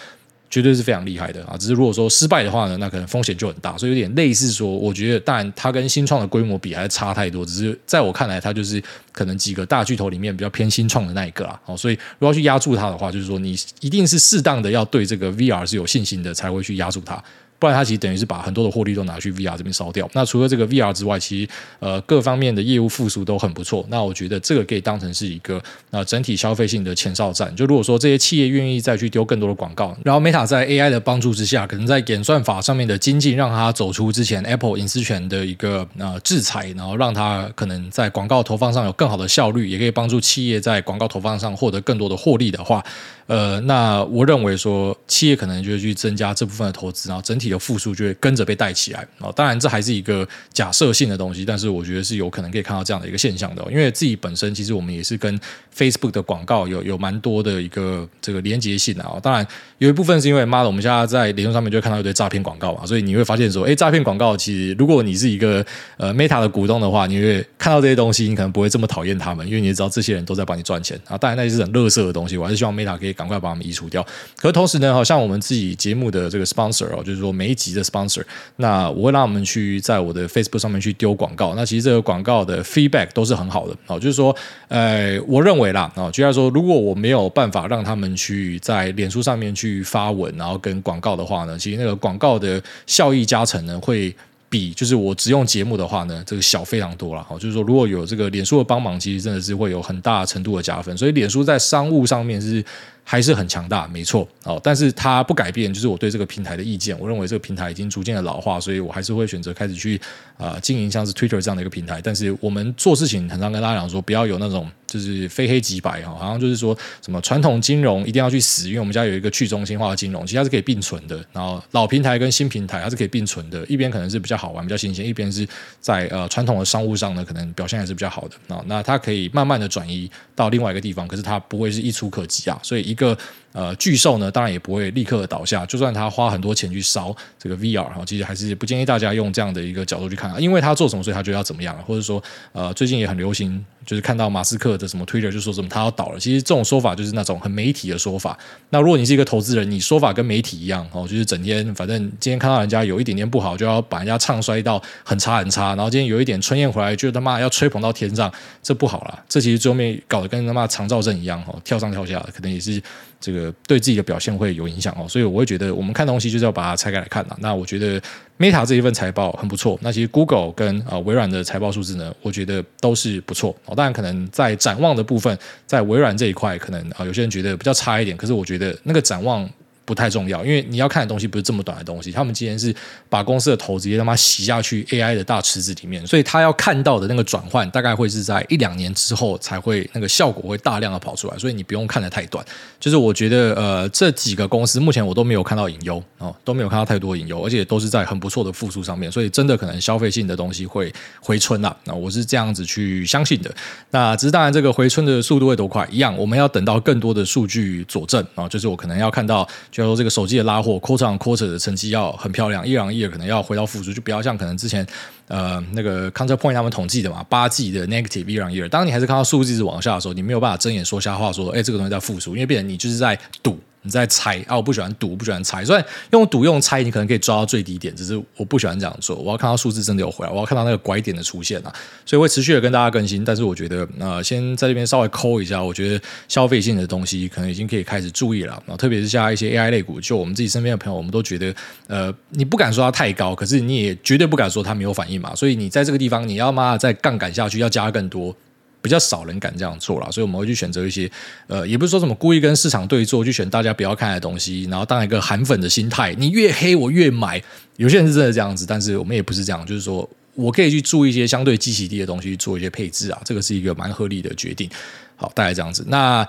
[0.52, 1.56] 绝对是非常厉害的啊！
[1.56, 7.42] 只是如果说失败的话呢，那可能风险就很大，所以有点类似说，我觉得当然它跟新创的规模比还是差太多。
[7.42, 8.80] 只是在我看来，它就是
[9.12, 11.58] 可能几个大巨头里面比较偏新创的那一个啊。
[11.64, 17.24] 好，所以如果要去压住它的话，就是说你一定是适当的要对这个 VR 是有信心的，才会去压住它。
[17.62, 20.10] 不然，它其实等于是把很多的获利都拿去 VR 这边烧掉。
[20.14, 21.48] 那除了这个 VR 之外，其实
[21.78, 23.86] 呃各方面的业务复苏都很不错。
[23.88, 27.54] 那我觉得这个可以当成是一个呃整体消费性的前哨战。
[27.54, 42.84] 就如果说这些企业愿意再去丢更多的广告，然后 Meta 在 AI 的帮助之下，可能在演算法上面的精进，让它走出之前 Apple 隐私权的一个呃制裁，然后让它可能在广告投放上有更好的效率，也可以帮助企业在广告投放上获得更多的获利的话。
[43.26, 49.06] 呃，那我认为说企业可能就会去增加这部分的投资，然后整体的复苏就会跟着被带起来。
[49.18, 53.64] 哦，当然这还是一个假设性的东西，但是我觉得是有可能可以看到这样的一个现象的。
[53.70, 55.38] 因为自己本身其实我们也是跟
[55.76, 59.18] Facebook 的广告有有蛮多的一个这个连接性啊。
[59.22, 59.46] 当然
[59.78, 65.64] 有一部分是因为妈的，我们现在在联通上面就会看到一堆诈骗广告嘛，所以你会发现说，哎，诈骗广告其实如果你是一个
[65.96, 71.16] 呃 Meta 的股东的话，你会看到这些东西，你可能不会这么讨厌他们，因为你也知道这些人都在帮你赚钱啊。
[71.16, 74.04] 当然那些是很垃圾的东西，我还是希望 Meta 可以赶快把他们移除掉。
[74.36, 78.22] 可是同时呢，好像我们自己节目的这个 sponsor 哦，就是说每一集的 sponsor，
[78.56, 81.54] 那我会让我们去在我的 Facebook 上面去丢广告。
[81.54, 84.34] 那其实这个广告的 feedback 都是很好的哦，就是说，
[84.68, 94.14] 呃，我认为啦啊，就像说，如果我没有办法让他们去在脸书上面去发文，然后跟广告的话呢，其实那个广告的效益加成呢会。
[94.52, 97.24] 比就是我只用节目的话呢，这个小非常多了。
[97.26, 100.94] 好，就是说如果有这个脸书的帮忙，其实真的是会有很大程度的加分。
[100.94, 102.62] 所以脸书在商务上面是
[103.04, 104.26] 还是很强大，没错。
[104.44, 106.98] 哦，但是它不改变，就是我对这个平台的意见。
[106.98, 110.00] 我认为这个平台已经逐渐的老化，所以我还是会选择开始去
[110.36, 112.00] 啊、经营像是 Twitter 这样的一个平台。
[112.02, 114.70] 但是我们做事情，很常跟大家讲说，不要有那种。
[114.92, 121.16] 就是非黑即白哈，好像就是说什么传统金融一定要去死，因为我们家有一个去中心化的金融，其实它是可以并存的。
[121.32, 125.48] 然后老平台跟新平台它是可以并存的，一边可能是比较好玩、比较新鲜，一边是
[125.80, 128.62] 在呃传统的商务上呢，可能表现还是比较好的啊。
[128.66, 132.60] 那它可以慢慢的转移到另外一个地方，可是它不会是一蹴可及啊。
[132.62, 133.16] 所以一个。
[133.52, 135.64] 呃，巨兽呢，当然也不会立刻倒下。
[135.66, 146.18] 就算他花很多钱去烧这个 VR，哈，其实还是不建议大家用这样的一个角度去看，因为他做什么，所以他就要怎么样，或者说，呃，最近也很流行，就是看到马斯克的什么 Twitter 就说什么他要倒了。
[146.18, 148.38] 其实这种说法就是那种很媒体的说法。
[148.70, 159.22] 那如果你是一个投资人，你说法跟媒体一样，哦，就是整天反正今天看到人家有一点点不好，就要把人家唱衰到很差很差，然后今天有一点春燕回来，就他妈要吹捧到天上，这不好啦。
[159.28, 162.82] 这其实最后面搞得跟他妈长照证一样，哦，跳上跳下，可能也是。
[163.22, 167.36] 这个对自己的表现会有影响哦，所以我会觉得我们看东西就是要把它拆开来看呐。
[167.38, 167.98] 那我觉得
[168.38, 173.74] Meta 这一份财报很不错，那其实 Google 跟啊微软的财报数字呢，我觉得都是不错哦。
[173.74, 179.48] 当然，可能在展望的部分，在微软这一块，可能啊有些人觉得比较差一点，可是我觉得那个展望。
[179.84, 182.12] 不太重要，因为你要看的东西不是这么短的东西。
[182.12, 182.72] 他们今天是
[183.08, 191.36] 把公司的头直接他妈洗下去 AI 的大池子里面，所以他要看到的那个转换，大概会是在一两年之后才会那个效果会大量的跑出来。
[191.36, 192.44] 所以你不用看得太短。
[192.78, 199.10] 就是我觉得呃这几个公司目前我都没有看到隐忧哦，都没有看到太多隐忧，而且都是在很不错的复苏上面。
[199.10, 201.76] 所以真的可能消费性的东西会回春了。
[201.84, 203.52] 那我是这样子去相信的。
[203.90, 209.48] 那只是当然这个回春的速度会多快一样，我们要等到更多的数据佐证啊，就是我可能要看到。
[209.72, 214.86] 就说这个手机的拉货，quarter on quarter 的成绩要很漂亮，year on year 可能要回到负数，就不要像可能之前
[215.28, 218.68] 呃那个 Counterpoint 他们统计的嘛，八季的 negative year on year。
[218.68, 223.58] 当你还是看到数字一直往下的时候，你没有办法睁眼说瞎话，说哎这个东西在复苏，因为变成你就是在赌。
[223.82, 224.56] 你在猜啊？
[224.56, 225.64] 我不喜欢赌，不喜欢猜。
[225.64, 229.16] 所以用赌用猜，你可能可以抓到最低点，只是我不喜欢这样做。
[229.16, 231.72] 我要看到数字真的有回来，我要看到那个拐点的出现啊！
[232.06, 233.24] 所以会持续的跟大家更新。
[233.24, 238.54] 但是我觉得，呃，先在这边稍微抠一下，我觉得消费性的东西可能已经可以开始注意了。
[238.66, 241.54] 啊，特别是像一些 AI 类股，就我们自己身边的朋友，我们都觉得，
[241.88, 245.34] 呃，你不敢说它太高，可是你也绝对不敢说它没有反应嘛。
[245.34, 248.34] 所以你在这个地方，你要妈再杠杆下去，要加更多。
[248.82, 251.10] 比较少人敢这样做啦，所以我们会去选择一些，
[251.46, 257.42] 呃，也不是说什么故意跟市场对座，去选大家不要看的东西，然后当一个含粉的心态，你越黑我越买。
[257.76, 264.68] 有些人是真的这样子，但是我们也不是这样，就是说我可以去注一些相对基期低的东西，去做一些配置啊，这个是一个蛮合理的决定。
[265.16, 265.84] 好，大概这样子。
[265.88, 266.26] 那。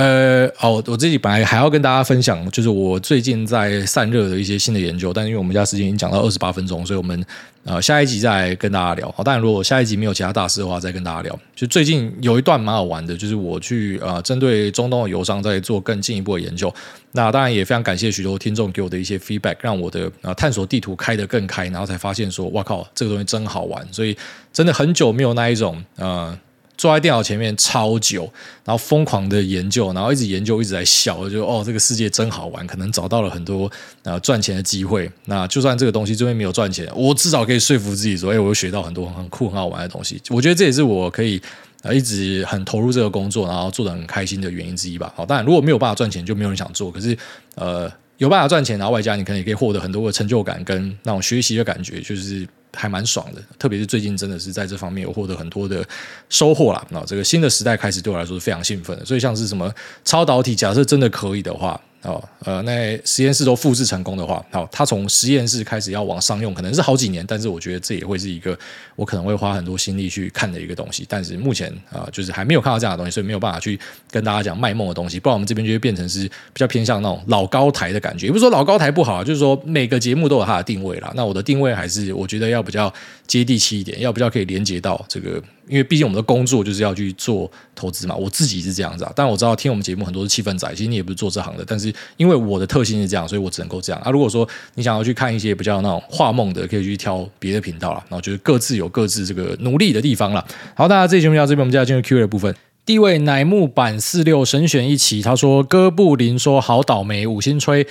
[0.00, 7.22] 呃，哦，我自己本来还要跟大家分享，就是我最近在散热的一些新的研究，但因为我们家时间已经讲到二十八分钟，所以我们
[7.64, 9.12] 呃下一集再跟大家聊。
[9.14, 11.38] 好，当然如果下一集没有其他大事的话，再跟大家聊。
[11.54, 16.72] 就最近有一段蛮好玩的，就是我去呃针对中东的油商在做更进一步的研究。
[17.12, 23.86] 那当然也非常感谢许多听众给我的一些 feedback，让我的呃探索地图开得更开，然后才发现说，哇靠，这个东西真好玩。
[23.92, 24.16] 所以
[24.50, 26.38] 真的很久没有那一种呃。
[26.80, 28.22] 坐在电脑前面超久，
[28.64, 33.70] 然后疯狂的研究，然后一直研究，一直在笑，就哦，这个世界真好玩，可能找到了很多
[34.02, 35.10] 呃赚钱的机会。
[35.26, 40.18] 那就算这个东西这边没有赚钱，我至少可以说服自己说，哎，我又学到很多很酷很好玩的东西。
[40.30, 41.38] 我觉得这也是我可以
[41.82, 45.12] 呃一直很投入这个工作，然后做得很开心的原因之一吧。
[45.14, 46.90] 好，当然如果没有办法赚钱，就没有人想做。
[46.90, 47.14] 可是
[47.56, 52.46] 呃有办法赚钱，然后外加你可能也可以获得很多的成就感跟那种学习的感觉，就是。
[52.72, 55.84] 还蛮爽的，特别是最近真的是在这方面有获得很多的
[56.28, 56.86] 收获啦。
[56.90, 59.04] 那这个新的时代开始对我来说是非常兴奋的。
[59.04, 59.68] 所以像是什么
[60.04, 68.58] 超导体，假设真的可以的话，哦，呃，那实验室都复制成功的话，好，他从实验室开始要往商用，可能是好几年，但是我觉得这也会是一个
[68.96, 71.04] 我可能会花很多心力去看的一个东西。
[71.06, 73.78] 但是目前啊、就是还没有看到这样的东西，所以没有办法去
[74.10, 75.20] 跟大家讲卖梦的东西。
[75.20, 81.12] 不然我们这边就会变成是比较偏向那种老高台的感觉，也不是说老高台不好啊，就是说每个节目都有它的定位啦。
[81.14, 82.90] 那我的定位还是我觉得要比较
[83.26, 85.42] 接地气一点，要比较可以连接到这个。
[85.70, 89.12] 因为毕竟我们的工作就是要去做投资嘛，我自己是这样子啊。
[89.14, 91.64] 但我知道听我们节目很多是气氛仔，其实你也不是做这行的。
[91.66, 94.10] 但是因为我的特性是这样，所以我只能够这样啊。
[94.10, 98.04] 如果说你想要去看一些比较那种画梦的，可以去挑别的频道了。
[98.08, 100.44] 然后就是各自有各自这个努力的地方了。
[100.74, 102.54] 好，大家这期节目到这边，我们就要进入 Q&A 的部分。
[102.84, 107.86] 第一位乃木坂四六神选一期，他说哥布林说好倒霉，五星吹。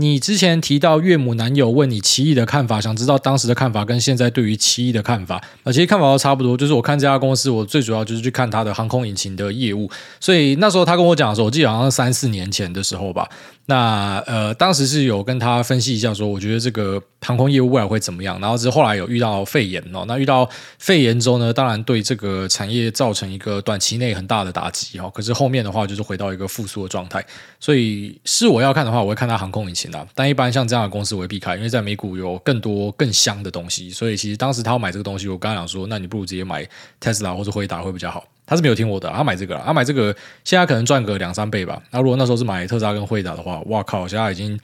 [0.00, 5.40] 你之前提到岳母男友问你奇异的看法，想知道当时的看法跟现在对于奇异的看法。
[5.62, 6.56] 那，其实看法都差不多。
[6.56, 9.90] 就是我看这家公司，我最主要就是去看它的航空引擎的业务。
[10.18, 13.28] 所以那时候他跟我讲的时候，我记得好像三四年前的时候吧。
[13.70, 18.40] 那呃，当时是有跟他分析一下，说我觉得这个航空业务未来会怎么样。
[18.40, 20.48] 然后是后来有遇到肺炎哦，那遇到
[20.80, 25.08] 肺炎之后呢，当然对这个产业造成一个短期内很大的打击哦。
[25.14, 27.24] 可是后面的话就是回到一个复苏的状态。
[27.60, 30.08] 所以是我要看的话，我会看它航空引擎的。
[30.16, 33.90] 但一般像这样的公司我会避开，因为在美股有更多更香的东西。
[33.90, 38.24] 所以其实当时他要买这个东西，我刚刚讲说，那你不如直接买特斯拉或者辉达会比较好。
[38.50, 41.80] 他是没有听我的，他买这个了，他买这个现在可能赚个两三倍吧。
[41.92, 44.58] 那如果那时候是买特斯拉跟辉达的话，哇靠，现在已经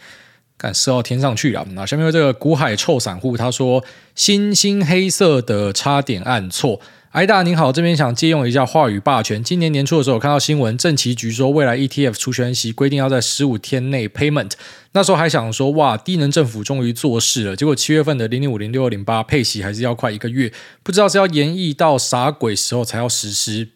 [0.57, 1.65] 敢射到天上去了。
[1.71, 3.85] 那下面有这个股海臭散户，他说
[4.17, 6.81] 星星黑色的差点按错。
[7.13, 9.43] 艾大您好，这边想借用一下话语霸权。
[9.43, 14.51] 今年年初的时候，我看到新闻，政企局说未来 ETF 除权息规定要在十五天内 payment。
[14.93, 17.57] 那时候还想说，哇，低能政府终于做事了。
[17.57, 23.69] 结果七月份的零零五零六二零八配息还是要快一个月，不知道是要延役到啥鬼时候才要实施。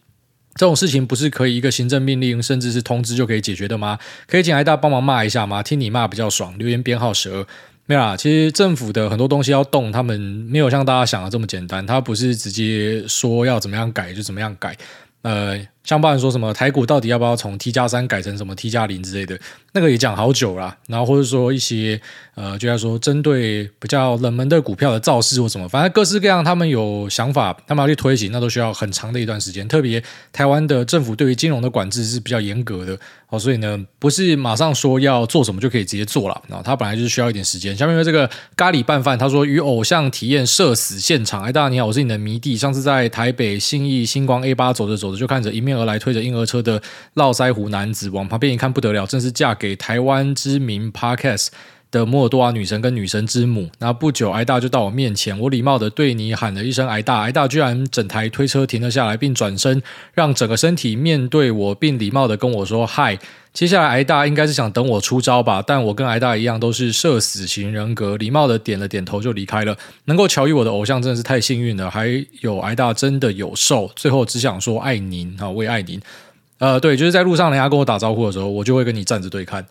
[0.55, 3.99] 这种事情不是可以一个行政命令，甚至是通知就可以解决的吗？
[4.27, 5.63] 可以请艾大帮忙骂一下吗？
[5.63, 6.57] 听你骂比较爽。
[6.59, 7.47] 留言编号十二。
[7.87, 11.85] 没有啦，其实政府的很多东西要动，他们没有像大家想的这么简单。
[11.85, 14.77] 他不是直接说要怎么样改就怎么样改。
[15.23, 19.39] 呃，像包含说什么台股到底要不要从 T 加三改成什么 T 加零之类的，
[19.73, 20.77] 那个也讲好久了。
[20.87, 22.01] 然后或者说一些
[22.35, 29.67] 呃，就要说针对比较冷门的股票的造势或什么，反正各式各样，他们有想法，他们要去推行，那都需要很长的一段时间。
[29.69, 32.99] 特别台湾的政府对于金融的管制是比较严格的。
[33.29, 36.43] 哦，所以呢，不是马上说要做什么就可以直接做了。
[36.49, 37.77] 然后他本来就是需要一点时间。
[37.77, 41.43] 下面有这个咖喱拌饭，他说与偶像体验社死现场。
[41.45, 42.57] 哎，大家你好，我是你的迷弟。
[42.57, 46.83] 上次在台北信义星光 A 八走着走着，就看着一面而来推着婴儿车的
[47.15, 51.49] 络腮胡男子，往旁边一看不得了，正是嫁给台湾知名 Podcast
[51.91, 59.83] 的摩尔多瓦女神跟女神之母，那不久，挨大就到我面前，我礼貌的对你喊了一声“挨大”，挨大居然整台推车停了下来，并转身
[60.15, 63.19] 让整个身体面对我，并礼貌的跟我说“嗨”。
[63.53, 69.77] 接下来，挨大应该是想等我出招吧，但我跟挨大一样都是社死型人格，礼貌的点了点头就离开了。
[70.05, 73.91] 能够巧遇我的偶像真的是太幸运了，还有挨大真的有瘦。
[73.97, 76.01] 最后只想说爱您啊，我也爱您。
[76.59, 79.67] 呃，对，就是在路上人家跟我打招呼的时候，我就会跟你站着对看。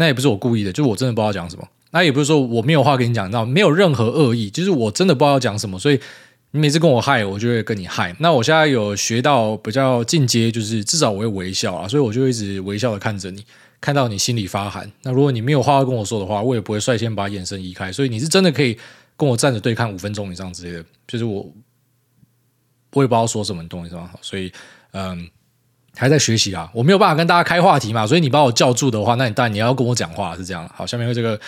[0.00, 1.68] 那也不是我故意的，就是我真的不知道讲什么。
[1.90, 5.76] 那也不是说我没有话跟你讲，你知道，没有任何恶意，就是我真的不知道讲什么。
[5.76, 5.98] 所以
[6.52, 8.14] 你每次跟我嗨，我就会跟你嗨。
[8.20, 13.44] 那我现在有学到比较进阶，就是至少我会微笑啊，所以我就一直微笑的看着你，
[13.80, 14.88] 看到你心里发寒。
[15.02, 17.90] 那如果你没有话要跟我说的话，我也不会率先把眼神移开。
[17.90, 18.78] 所以你是真的可以
[19.16, 21.50] 跟我站着对看五分钟以上之类的，就是我
[22.92, 24.10] 我也不知道说什么，你懂我意思吗？
[24.22, 24.52] 所以
[24.92, 25.28] 嗯。
[25.98, 30.66] 还在学习啊，我没有办法跟大家开话题嘛，所以你把我叫住的话，那你当然你要跟我讲话是这样。
[30.74, 31.38] 好，下面这个。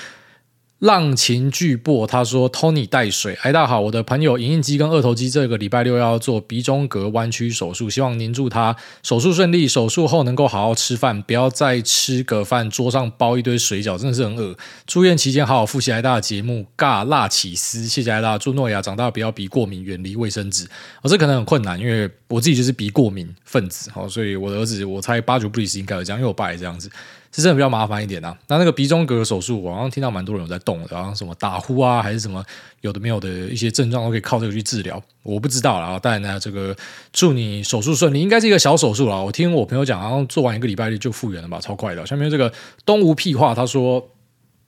[0.81, 14.57] 浪琴巨擘他说：“Tony 带水，哎，大家好，我的朋友影印机跟二头肌这个礼拜六要做鼻中隔弯曲手术，希望您祝他手术顺利，手术后能够好好吃饭，不要再吃个饭桌上包一堆水饺，真的是很饿。
[14.87, 20.65] 住院期间好好复习哎大的节目，尬辣起司，谢谢哎大，祝诺亚长大不要鼻过敏，远离卫生纸。
[21.03, 26.91] 我、哦、这可能很困难，因为我自己就是鼻过敏分子，好，所以我的儿子我猜八九不离十应该有这样，因为我爸也这样子。”
[27.33, 28.37] 是真的比较麻烦一点啊。
[28.49, 32.45] 那那个鼻中隔手术，我好像听到蛮多人有在动，然后什么打呼啊，还是什么
[32.81, 35.03] 有的没有的一些症状都可以靠这个去治疗。
[35.23, 36.77] 我不知道啦，当然呢，这个
[37.13, 39.23] 祝你手术顺利，应该是一个小手术啊。
[39.23, 42.07] 我听我朋友讲，好像做完一个礼拜就复原了吧，超快的。
[42.07, 42.53] 下面这个
[42.85, 44.07] 东吴屁话，他说。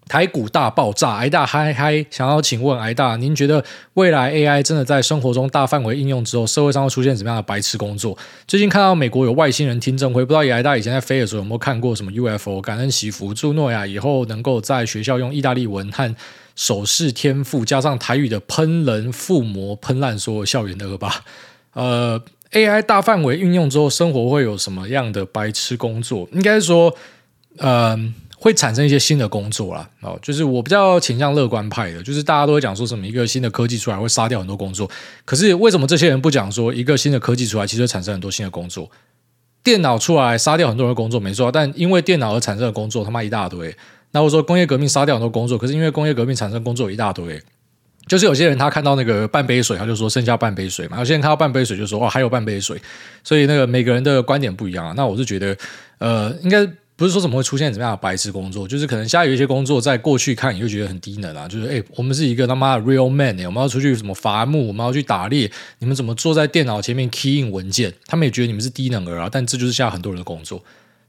[0.09, 8.17] 台股大爆炸，挨大嗨嗨，想要请问挨大，您觉得未来 AI 真的在生活中大范围应用之后，社会上会出现什么样的白痴工作？
[8.47, 12.61] 最近看到美国有外星人听证会，不知道挨大以前在飞的时候有没有看过什么 UFO？
[12.61, 16.15] 感恩祈福，祝诺亚以后能够在学校用意大利文和
[16.55, 21.25] 手势天赋，加上台语的喷人附魔，喷烂所有校园的恶霸。
[21.73, 26.29] 呃，AI 大范围运用之后，生活会有什么样的白痴工作？
[26.33, 26.95] 应该说，
[27.57, 28.13] 嗯、
[28.43, 29.89] 会产生一些新的工作啦。
[30.01, 34.91] 哦，就是我比较倾向乐观派的，就是大家都会讲说什么一个新的科技出来会杀掉很多工作，
[35.25, 38.91] 可是为什么这些人不讲说一个新的科技出来其实会产生很多新的工作？
[39.63, 43.73] 电脑出来杀掉很多人的工作没错，但因为电脑而产生的工作他妈一大堆。
[44.11, 47.41] 那我说工业革命杀掉很多工作，可是因为工业革命产生工作一大堆。
[48.09, 52.77] 就是有些人他看到那个半杯水，他就说剩下半杯水嘛；有些人看到半杯水就说哇还有半杯水。
[53.23, 54.93] 所以那个每个人的观点不一样啊。
[54.97, 55.57] 那我是觉得，
[55.99, 56.67] 呃，应该
[57.03, 61.49] 不是说怎么会出现怎么样的白痴工作，就是可能现在有一些工作在过去看你会觉得很低能啊。
[61.49, 65.51] 就是哎，我们是一个他妈的 real man，我们要出去什么伐木，我们要去打猎，
[65.81, 67.93] 你们怎么坐在电脑前面 key in 文件？
[68.07, 69.29] 他们也觉得你们是低能儿啊。
[69.29, 70.63] 但这就是现在很多人的工作，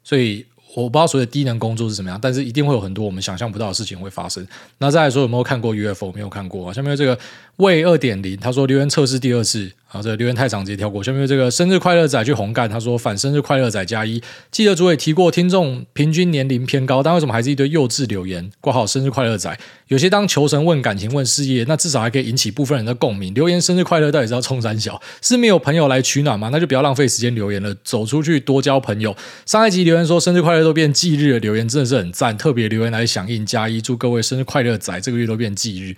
[0.04, 0.44] 所以。
[0.76, 4.44] 我不知道所谓的低能工作是怎么样，但是一定会有很多我们想象不到的事情会发生。
[4.80, 6.12] 那再来说有没有看过 UFO？
[6.14, 6.74] 没有看过啊。
[6.74, 7.16] 下面这个
[7.58, 9.72] 魏二点零，他说留言测试第二次。
[9.94, 11.04] 啊，这个留言太长，直接跳过。
[11.04, 14.20] 下面这个生日快乐仔去红干，他说反生日快乐仔加一。
[14.50, 18.50] 记得主委提过，听众平均年龄偏高，但为什么还是一堆幼稚留言？
[18.60, 19.56] 挂号生日快乐仔，
[19.90, 23.32] 有些当求神问感情问事业，那至少还可以引起部分人的共鸣。
[23.36, 25.00] 留言生日快乐到底是要冲三小？
[25.22, 26.50] 是没有朋友来取暖吗？
[26.52, 29.16] 那就不要浪费时间留言了，走出去多交朋友。
[29.46, 35.96] 上一集留言说生日快乐都变忌日了，留言真的是很赞，特别留言来响应加一，祝各位生日快乐仔，这个月都变忌日。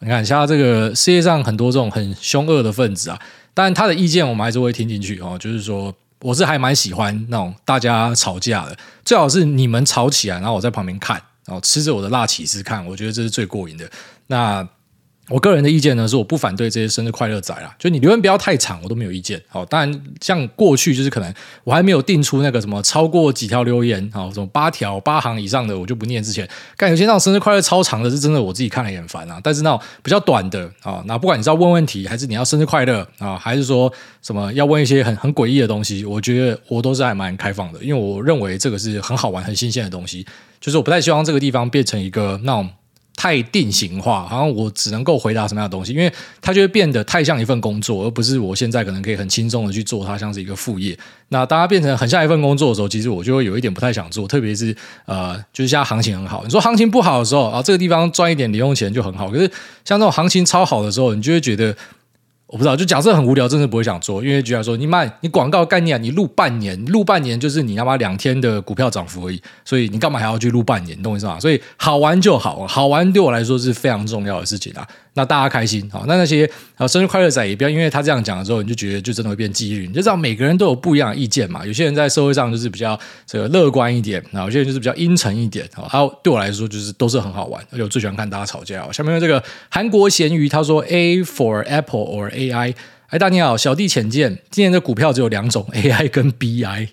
[0.00, 3.20] 你看，像这个世界上很多这种很凶恶的分子啊，
[3.54, 5.36] 但他的意见我们还是会听进去哦。
[5.38, 13.90] 就是说，我是还蛮喜欢那种大家吵架的，最好是你们吵起来，然后我在旁边看，然后吃着我的辣起司看，我觉得这是最过瘾的。
[14.26, 14.66] 那。
[15.30, 19.40] 我个人的意见呢，是我不反对这些生日快乐仔啦，就你留言不要太长，我都没有意见。
[19.48, 26.20] 好，当然像过去就是可能我还没有定出那个什么超过几条留言，好，什么八条八行以上的我就不念。
[26.20, 29.40] 之前，但有些那种生日快乐超长的，是真的我自己看了也很烦啊。
[29.42, 40.26] 但是那种比较短的啊，那不管你是要问问题，还是你要生日快乐啊，还是说什么要问一些很很诡异的东西，我觉得我都是还蛮开放的，因为我认为这个是很好玩、很新鲜的东西。
[40.60, 42.68] 就是我不太希望这个地方变成一个那种。
[43.20, 46.10] 太定型化，好像我只能够回答什么样的东西，因为
[46.40, 50.98] 它就会变得太像一份工作，而不是我现在可能可以很轻松的去做它，像是一个副业。
[51.28, 59.28] 那当它变成很像一份工作的时候，其实我就会有一点不太想做，特别是呃，就是现在行情很好，你说行情不好的时候啊，这个地方赚一点零用钱就很好。
[59.30, 59.46] 可是
[59.84, 61.76] 像这种行情超好的时候，你就会觉得。
[62.50, 71.00] 我不知道，就假设很无聊，真的不会想做，因为居然说你卖你广告概念，你录半年，录半年就是你他妈两天的股票涨幅而已，所以你干嘛还要去录半年？
[71.00, 71.38] 懂我意思吗？
[71.38, 74.84] 所以好玩就好，好玩对我来说是非常重要的事情啊。
[75.14, 79.84] 那大家开心好，那那些啊生日快乐仔也不要因为他这样讲了之后，你就觉得就真的会变忌日。
[79.86, 81.66] 你就知道每个人都有不一样的意见嘛。
[81.66, 85.68] 有些人在社会上就是比较这个乐观一点，然后有些人就是比较阴沉一点。
[85.74, 88.90] 好，还有对我来说就是都是很好玩，而且我最喜欢看大家吵架。
[88.92, 92.74] 下面这个韩国咸鱼他说 A for Apple or AI。
[93.08, 96.88] 哎，大家好，小弟浅见，今年的股票只有两种 AI 跟 BI。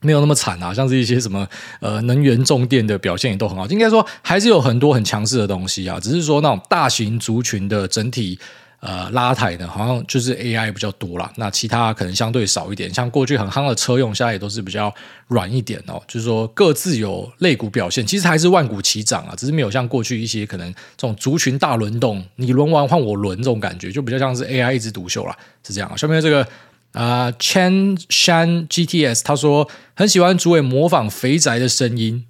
[0.00, 1.48] 没有那么惨啊，像是一些什么
[1.80, 8.38] 呃能源重电的表现也都很好，应该说还是有很多很强势的东西啊，只是说那种大型族群的整体
[8.80, 14.94] 呃拉抬呢，好像就是 AI 比较多啦，那其他可能相对少一点，像过去很夯的车用，现在也都是比较
[15.26, 25.98] 软一点哦，就是说各自有类股表现，其实还是万股齐涨啊，只是没有像过去一些可能这种族群大轮动，你轮完换我轮这种感觉，就比较像是 AI 一枝独秀啦，是这样。
[25.98, 26.46] 下面这个。
[26.92, 32.24] 啊、，Chen Shan GTS 他说很喜欢主委模仿肥宅的声音，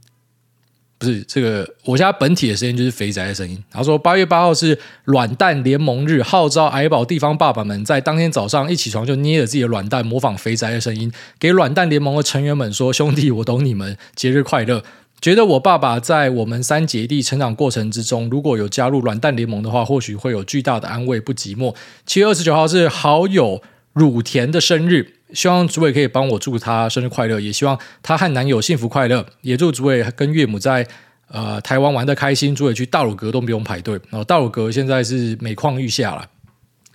[0.98, 3.56] 不是这个，我家本体的声音就是肥宅的声音。
[3.70, 14.82] 他说八月八号是卵蛋联盟日，号召矮宝地方爸爸们在当天早上一起床就捏着自己的卵蛋，模仿肥宅的声音，给卵蛋联盟的成员们说：“兄弟，我懂你们，节日快乐。”
[15.20, 21.74] 觉得我爸爸在我们三姐弟成长过程之中，如果有加入卵蛋联盟的话，或许会有巨大的安慰，不寂寞。
[22.06, 23.62] 七月二十九号是好友。
[23.94, 30.86] 乳田的生日，希望主委可以帮我祝他生日快乐，也希望他和男友幸福快乐，也祝主委跟岳母在
[31.30, 32.54] 呃台湾玩的开心。
[32.54, 36.24] 主委去大鲁阁都不用排队，然后大鲁阁现在是每况愈下了，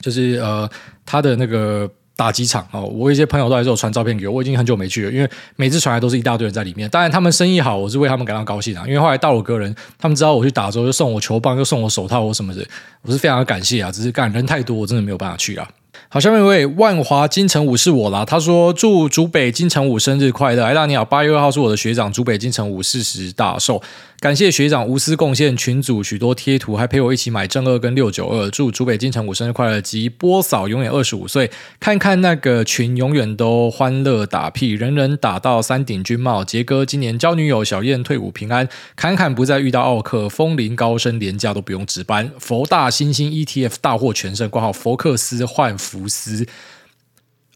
[0.02, 0.70] 就是呃
[1.06, 6.90] 他的那个打机场哦，我一些朋友都还是有传照片给我，我已经很久没去了，因为每次传来都是一大堆人在里面。
[6.90, 12.66] 当然他们生意好，我是为他们感到高兴啊，因为后来大鲁阁人他们知道我去打之后，就送我球棒，又送我手套我什么的，
[13.02, 13.92] 我是非常的感谢啊。
[13.92, 15.68] 只是干人太多，我真的没有办法去啊。
[16.10, 18.24] 好，下面一位万华金城武是我啦。
[18.24, 23.82] 他说：“祝竹北金城武生日快乐！”哎，大你好，八月二号是我的学长竹北金城武四十大寿。
[24.20, 28.50] 感谢学长无私贡献群组许多贴图，还陪我一起买正二跟六九二。
[28.50, 29.82] 祝竹北金城武生日快乐！
[29.82, 31.52] 及波嫂永远二十五岁。
[31.80, 36.44] 看看那个群，永远都欢乐打屁，人人打到三顶军帽。
[36.46, 42.32] 杰哥今年交女友，小燕退伍平安，侃侃不再遇到奥客，风铃高升连假都不用值班。
[42.40, 46.48] 佛大新兴 ETF 大获全胜，挂号佛克斯换福斯。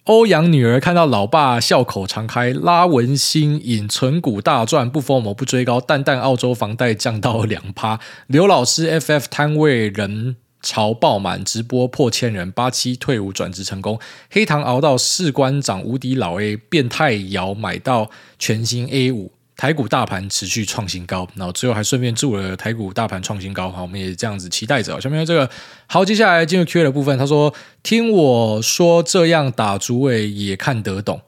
[0.03, 7.99] 欧阳女儿看到老爸笑口常开，拉文新引存股大赚，不疯魔不追高，淡淡澳洲房贷降到两趴。
[8.27, 12.49] 刘老师 FF 摊位人潮爆满，直播破千人。
[12.49, 13.99] 八七退伍转职成功，
[14.31, 18.09] 黑糖熬到士官长无敌老 A，变态摇买到
[18.39, 19.33] 全新 A 五。
[19.57, 25.01] 台股大盘持续创新高，然后最后还顺便祝了台股大盘创新高，好，我们也这样子期待着。
[25.01, 25.49] 下面这个
[25.87, 27.17] 好，接下来进入 Q&A 的部分。
[27.17, 27.51] 他说
[27.81, 31.21] ：“听我说，这样打主委也看得懂。”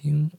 [0.00, 0.30] 听，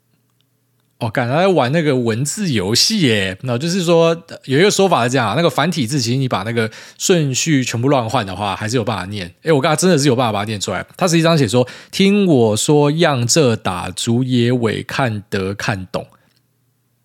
[0.99, 9.29] 哦，刚才玩那个文字游戏耶，那就是说有一个说法是这样，那个繁体字其实你把那个顺序全部乱换的话，还是有办法念。
[9.41, 10.85] 诶，我刚才真的是有办法把它念出来。
[10.95, 16.07] 他实际上写说：“听我说，样这打主也委看得看懂。”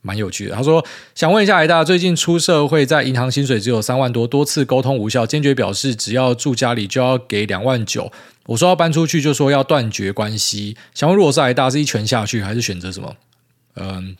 [0.05, 0.55] 蛮有趣的。
[0.55, 0.85] 他说
[1.17, 8.13] ：“想问一下，癌大最近出社会，在银行薪水只有三万多，多次沟通无效，坚决表示只要住家里就要给两万九。
[8.47, 10.77] 我说要搬出去，就说要断绝关系。
[10.95, 13.17] 想问，如果是癌大，是一拳下去，还是选择什么？
[13.77, 14.15] 嗯，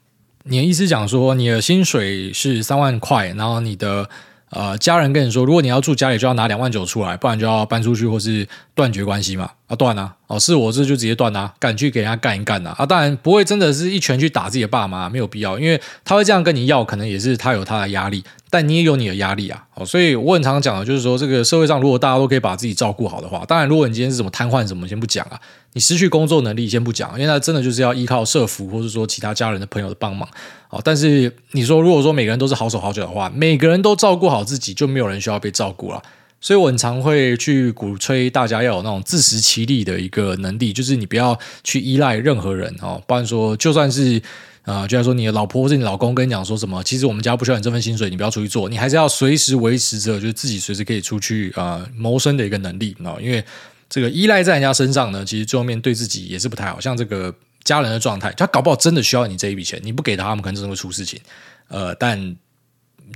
[0.45, 4.09] 你的意思讲说，你的薪水是三万块，然后你的。”
[4.51, 9.51] 呃，家人跟你说，如果你要住家里，就要拿两万九出来，不然就要搬出去或是断绝关系嘛。
[9.77, 10.15] 断啊！
[10.27, 12.75] 哦，是我这就直接断啊，敢去给人家干一干啊。
[12.79, 19.65] 啊，当然不会真的是一拳去打自己的爸妈，没有必要，因为他会这样跟你要，可能也是他有他的压力，但你也有你的压力啊。
[19.75, 25.41] 哦，所以我很常讲的就是说，这个社会上如果大家都可以把自己照顾好的话，当然如果你今天是什么瘫痪什么，先不讲啊。
[25.77, 30.29] 你失去工作能力，先不讲，因为那真的就是要依靠社福，或者说其他家人的朋友的帮忙。
[30.69, 36.01] 好，但是你说，如果说每个人都是好手好脚的话，每个人都照顾好自己，就没有人需要被照顾了。
[36.45, 43.03] 所以我很常会去鼓吹大家要有那种自食其力的一个能力，就是你不要去依赖任何人哦。
[43.07, 44.21] 不然说，就算是
[44.65, 53.43] 呃，就像说你的老婆或者你老公跟你讲说什么，其实我们家不需要你这份薪水，你不要出去做，你还是要随时维持着，就是自己随时可以出去啊、谋生的一个能力哦，因为。
[53.87, 56.81] 这个依赖在人家身上呢，其实最后面对自己也是不太好。
[56.81, 57.33] 像这个
[57.63, 61.21] 家人的状态，他搞不好真的需要你这一笔钱，你不给他，他们可能真的会出事情。
[61.69, 62.35] 呃，但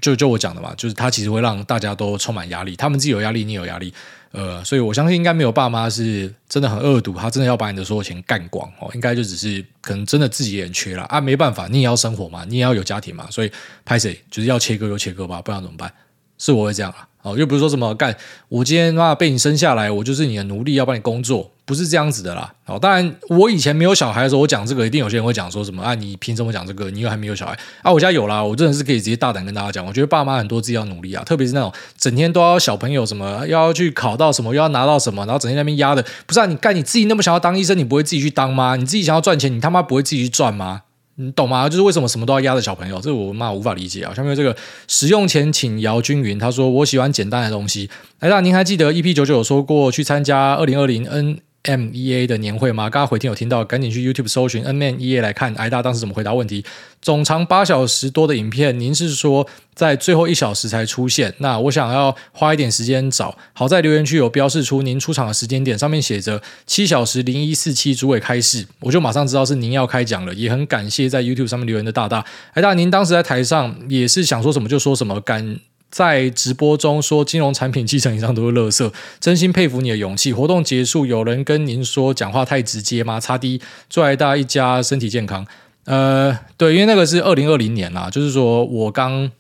[0.00, 3.92] 就就我讲的嘛，就是他其实会让大家都充满压力，他们自己有压力，你有压力。
[4.30, 8.90] 呃，所以我相信应该没有爸妈是真的很恶毒，他真的要把你的所有钱干光哦。
[8.94, 13.50] 应该就只是可能真的自己也很缺了啊，没办法，你也要生活嘛，你也要有家庭嘛，所以
[13.86, 15.90] 拍谁就是要切割就切割吧，不然怎么办？
[16.36, 17.08] 是我会这样啊。
[17.22, 18.14] 哦，又不是说什么干，
[18.48, 22.50] 我今天妈被你生下来，我就是你的奴隶，要帮你工作，不是这样子的啦。
[22.64, 25.94] 哦，当然，我以前没有小孩的时候，我讲这个，一定有些人会讲说什么啊？
[25.94, 26.90] 你凭什么讲这个？
[26.90, 27.52] 你又还没有小孩
[27.82, 27.92] 啊？
[27.92, 36.46] 我家有啦，我真的是可以直接大胆跟大家讲，我觉得爸妈很多自己要努力啊，特别是那种整天都要小朋友什么要去考到什么，又要拿到什么，然后整天在那边压的，不是啊？
[36.46, 38.76] 你干你自己那么想要当医生，你不会自己去当吗？
[38.76, 40.82] 你自己想要赚钱，你他妈不会自己去赚吗？
[41.20, 41.68] 你懂吗？
[41.68, 44.14] 就是为什么什么都要压着小朋友，这个我妈无法理解啊！
[44.14, 44.56] 下面这个
[44.86, 47.90] 使用前请姚均匀，他说我喜欢简单的东西。
[48.20, 51.40] 哎，那您还记得 EP 九九有说过去参加二零二零 N？
[51.64, 52.88] M E A 的年会吗？
[52.88, 56.64] 刚刚回听有听到，赶紧去 YouTube 搜寻 nmn ea 来看，癌大当时怎么回答问题。
[57.02, 61.34] 总长八小时多的影片，您是说在最后一小时才出现？
[61.38, 63.36] 那我想要花一点时间找。
[63.52, 70.32] 好在留言区有标示出您出场的时间点，上面写着七小时零一四七主委开示，我就马上知道是您要开讲了。
[70.34, 72.24] 也很感谢在 YouTube 上面留言的大大。
[72.54, 75.58] 癌大，您当时在台上也是想说什么就说什么，感。
[75.90, 80.32] 在直播中说金融产品七成以上都是垃圾，真心佩服你的勇气。
[80.34, 83.18] 活动结束，有人跟您说讲话太直接吗？
[83.18, 85.46] 擦低，祝癌大一家身体健康。
[85.86, 89.30] 呃，对，因为那个是二零二零年啦，就是说我刚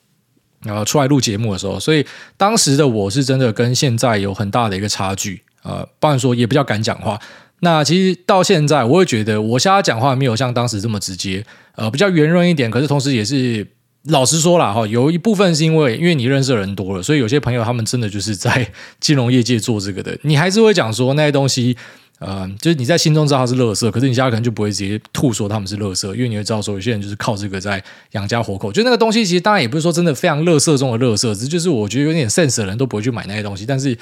[0.64, 2.06] 呃出来录节目的时候，所以
[2.38, 5.42] 当时的我是真的跟现在有很大的一个差距。
[5.62, 7.20] 呃，不然说也比较敢讲话。
[7.60, 11.44] 那其实到现在，我会觉得我现在讲话没有像当时这么直接，
[11.76, 12.70] 呃，比较圆润一点。
[12.70, 13.66] 可是同时也是。
[14.08, 21.76] 老实说了哈，有一部分是因为因为你认识的人多了，所以有些朋友他们真的就是在金融业界做这个的，你还是会讲说那些东西，
[22.18, 27.82] 呃，就是你在心中知道它是垃圾，可是你现在可能就不会直接吐说他们是垃圾，因为你会知道说有些人就是靠这个在
[28.12, 28.72] 养家活口。
[28.72, 33.66] 就那个东西其实当然也不是说真的非常垃圾中的垃圾，只是就是我觉得有点 sense 的人都不会去买那些东西。
[33.66, 33.96] 但是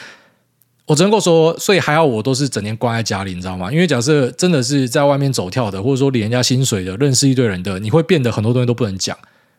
[0.87, 3.73] 我只能够说，所以还好我都是整天关在家里，你知道吗？
[3.73, 9.19] 因为假设真的是在外面走跳的，或者说领人家薪水的，认识一堆人的，你会变得很多东西都不能讲。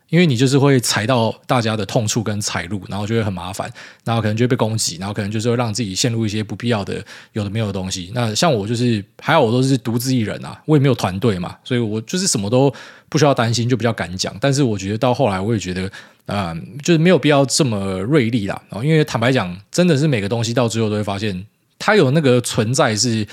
[0.10, 3.70] 因为你就是会踩到大家的痛处跟踩路，然后就会很麻烦，
[4.05, 7.03] 然后可能就会被攻击，然后可能就是会让自己陷入一些不必要的
[7.34, 8.12] 有的没有的东西。
[8.16, 12.74] 那像我就是还好，我都是独自一人啊，我也没有团队嘛，所以我就是什么都
[13.10, 14.34] 不需要担心，就比较敢讲。
[14.39, 15.91] 但是我觉得到后来，我也觉得
[16.26, 18.62] 啊、就是没有必要这么锐利啦。
[18.70, 21.45] 然后因为坦白讲，真的是每个东西到最后都会发现，
[21.80, 23.28] 它有那个存在是，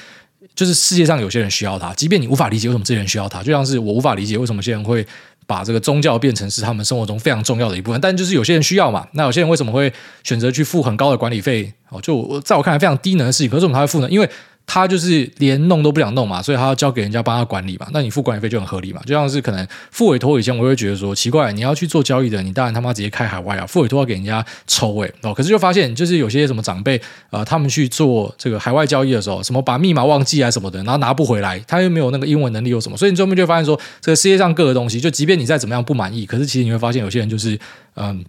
[0.54, 5.06] 就是世界上有些人需要它，即便你无法理解为什么这些人需要它，就像是我无法理解为什么这些人会。
[5.46, 9.06] 把这个宗教变成是他们生活中非常重要的一部分，但就是有些人需要嘛。
[9.12, 9.92] 那有些人为什么会
[10.22, 11.72] 选择去付很高的管理费？
[11.90, 13.48] 哦，就在我看来非常低能的事情。
[13.48, 14.10] 可是为什么他会付呢？
[14.10, 14.28] 因为
[14.66, 17.86] 他就是连弄都不想弄嘛，所以他要交给人家帮他管理嘛。
[17.92, 19.00] 那你付管理费就很合理嘛。
[19.06, 25.32] 就像是可能付委托以前，我会觉得说奇怪，你要去做交易的，你当然他妈直接开海外啊，付委托要给人家抽诶哦。
[25.34, 27.00] 可是就发现，就是有些什么长辈
[27.30, 32.96] 啊、他们去做这个海外交易的时候，什么把密码忘记啊什么的，然后拿不回来，他又没有那个英文能力，又什么？
[32.96, 37.58] 所以你最后面就会发现说，这个世界上各个东西，就即便你再怎么样不满意，可是其实你会发现有些人就是
[37.96, 38.24] 嗯，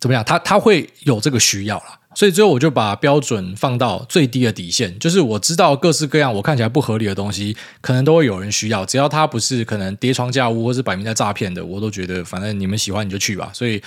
[0.00, 1.84] 怎么样，他他会有这个需要了。
[2.18, 13.52] 所以最后我就把标准放到最低的底线，就是我知道各式各样我看起来不合理的东西，可能都会有人需要，只要它不是可能叠床架屋或是摆明在诈骗的，我都觉得反正你们喜欢你就去吧。
[13.54, 13.80] 所以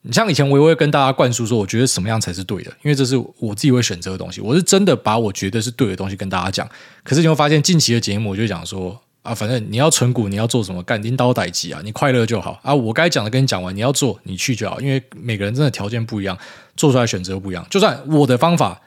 [0.00, 6.66] 你像以前我也会跟大家灌输说，我觉得什么样才是对的，因为这是我自己会选择的东西，我是真的把我觉得是对的东西跟大家讲。
[7.04, 8.98] 可是你会发现近期的节目我就讲说。
[9.26, 12.74] 啊，反正你要存股，你要做什么干拎刀歹机啊，你快乐就好啊。
[12.74, 14.80] 我该讲的跟你讲完，你要做，你去就好。
[14.80, 16.38] 因为每个人真的条件不一样，
[16.76, 17.66] 做出来选择不一样。
[17.68, 18.80] 就算我的方法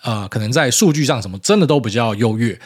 [0.00, 2.58] 啊、可能在数据上什么真的都比较优越。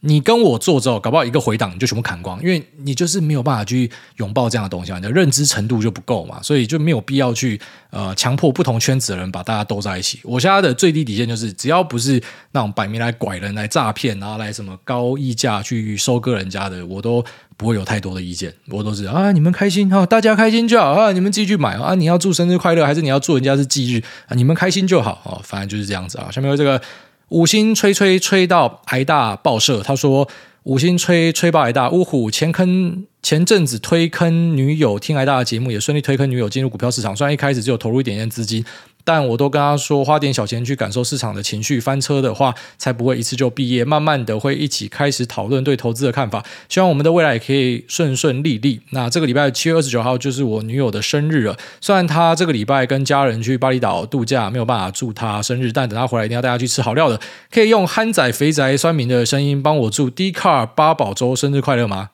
[0.00, 10.20] 你跟我做之后，搞不好一个回档你就全部砍光，因为你就是没有办法去拥抱这样的东西，你的认知程度就不够嘛，所以就没有必要去呃强迫不同圈子的人把大家兜在一起。
[10.22, 12.22] 我现在的最低底线就是，只要不是
[12.52, 17.24] 那种摆明来拐人、来诈骗，然后来什么高溢价去收割人家的，我都
[17.56, 18.54] 不会有太多的意见。
[18.68, 24.36] 我都是啊，你们开心哈，大家开心就好啊，你们自己去买啊，你要祝生日快乐还是你要祝人家是忌日啊？
[24.36, 26.30] 你们开心就好啊，反正就是这样子啊。
[26.30, 26.80] 下面有这个。
[27.28, 30.28] 五星吹吹吹到挨大报社，他说
[30.62, 38.64] 五星吹吹爆挨大，呜呼前坑前阵子推坑女友听挨大的节目，也顺利推坑女友进入股票市场，虽然一开始只有投入一点点资金。
[39.08, 43.82] 但我都跟他说，花点小钱去感受市场的情绪，翻车的话才不会一次就毕业。
[43.82, 46.44] 慢慢的会一起开始讨论对投资的看法。
[46.68, 48.82] 希望我们的未来也可以顺顺利利。
[48.90, 51.56] 那这个礼拜七月二十九号就是我女友的生日了。
[51.80, 57.18] 虽然她这个礼拜跟家人去巴厘岛度假，没有办法祝她生日，但等她回来一定要带她去吃好料的。
[57.50, 62.10] 可以用憨仔肥宅酸民的声音帮我祝 D Car 八宝粥生日快乐吗？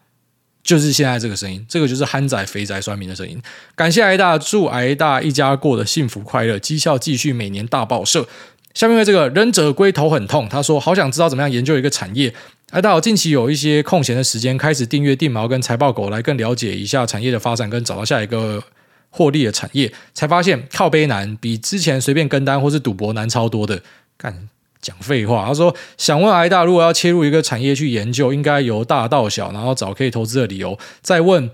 [0.65, 3.41] 就是现在这个声音，这个就是憨仔肥宅酸民的声音。
[3.77, 8.27] 感谢挨大，祝挨大一家过得幸福快乐，绩效继续每年大爆社。
[8.73, 12.35] 下面为这个忍者龟头很痛，他说好想知道怎么样研究一个产业。
[12.71, 18.65] 挨大，我近期有一些空闲的时间，开始订阅定毛跟财报狗来更了解一下产业的发展，跟找到下一个
[19.11, 23.83] 获利的产业，才发现靠背难，比之前随便跟单或是赌博难超多的。
[24.17, 24.49] 干。
[24.85, 30.79] 讲废话，他说想问挨大，如果要切入一个产业去研究，应该由大到小，然后找可以投资的理由。
[31.01, 31.51] 再问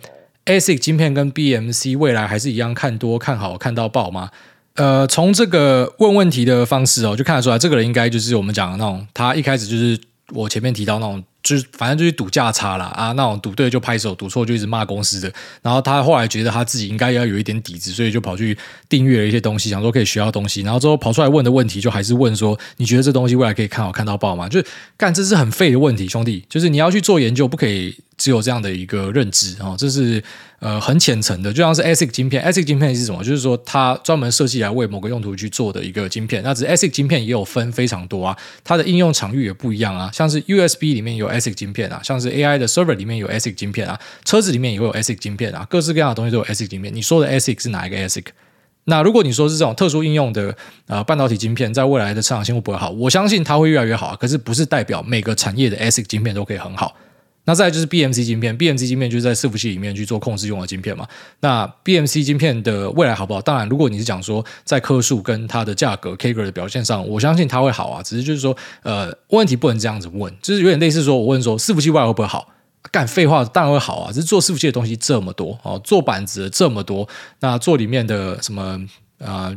[0.47, 4.31] ASIC 晶片跟 BMC 未来还是一样看多看好看到爆吗？
[4.75, 9.97] 呃，从这个问问题的方式哦，就看得出来，这个人应该就是我们讲的那种，他一开始就是
[10.35, 11.23] 我前面提到那种。
[11.43, 15.33] 就反正就是赌价差啦啊，那种赌对就拍手，赌错就一直骂公司的。
[15.63, 18.57] 然后他后来觉得他自己应该要有一点底子，所以就跑去
[18.89, 20.63] 订阅了一些东西，想说可以学到东西。
[20.63, 24.49] 然后之后跑出来问的问题，就还是问说：你觉得这东西未来可以看好看到爆吗？
[24.49, 24.67] 就是
[24.97, 26.45] 干，这是很废的问题，兄弟。
[26.49, 30.23] 就是你要去做研究，不可以只有这样的一个认知啊，这是
[30.59, 31.51] 呃很浅层的。
[31.53, 33.25] 就像是 ASIC 晶片，ASIC 晶片是什么？
[33.25, 36.43] 就是说它专门设计来为某个用途去做的一个晶片。
[36.43, 40.11] 那只是 ASIC 晶片也有分非常多啊，它的应用场域也不一样啊。
[40.13, 46.95] 像是 USB 里面有 ASIC 晶片啊，像是 AI 的 server 里面有 ASIC 晶片啊，车子里面也会有 ASIC 晶片啊，各式各样的东西都有 ASIC 晶片。
[46.95, 48.27] 你说的 ASIC 是哪一个 ASIC？
[48.85, 50.57] 那如果你说是这种特殊应用的
[50.87, 52.91] 呃半导体晶片，在未来的市场性会不会好？
[52.91, 54.17] 我相信它会越来越好啊。
[54.19, 56.97] 可是不是代表每个产业的 ASIC 晶片都可以很好。
[57.51, 61.05] 那再就是 BMC 晶片，BMC 晶片就是在伺服器里面去做控制用的晶片嘛。
[61.41, 63.43] 那 BMC 晶片的未来好不好？
[63.43, 68.01] 当然，如果你是讲说在颗数跟它的价格 CAGR 的表现上，我相信它会好啊。
[68.05, 72.47] 只是就是说，呃，问题不能这样子问，就是有点类似说，我问说伺服器未来会不会好？
[72.93, 74.13] 干废话，当然会好啊！
[74.13, 77.09] 只是做伺服器的东西这么多哦，做板子这么多，
[77.41, 78.81] 那做里面的什么
[79.19, 79.53] 啊？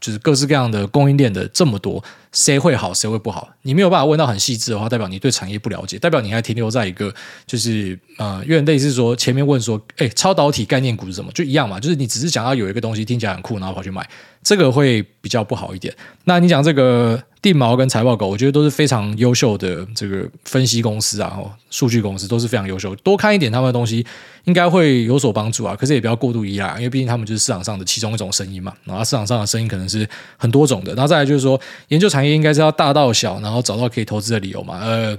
[0.00, 3.48] 就是各式各样的供应链的这么多，谁会好，谁会不好？
[3.62, 7.12] 你没有办法问到很细致的话，代表你对产业不了解，代表你还停留在一个
[7.46, 11.30] 就是呃，有点类似说前面问说，哎，超导体概念股是什么？
[11.32, 14.08] 就一样嘛，就是你只是想要有一个东西听起来很酷，然后跑去买，
[14.42, 15.94] 这个会比较不好一点。
[16.24, 17.22] 那你讲这个。
[17.40, 21.38] 定毛跟财报狗，我觉得都是非常优秀的这个分析公司啊，
[21.70, 22.92] 数据公司都是非常优秀。
[22.96, 24.04] 多看一点他们的东西，
[24.42, 25.76] 应该会有所帮助啊。
[25.76, 28.74] 可是也不要过度依赖，因为毕竟他们就是市场上的其中一种声音嘛。
[28.82, 30.06] 然后市场上的声音可能是
[30.36, 30.92] 很多种的。
[30.94, 31.58] 然后再来就是说，
[31.88, 34.78] 研究产行业应该是要大到小，然后找到可以投资的理由嘛。
[34.80, 35.16] 呃，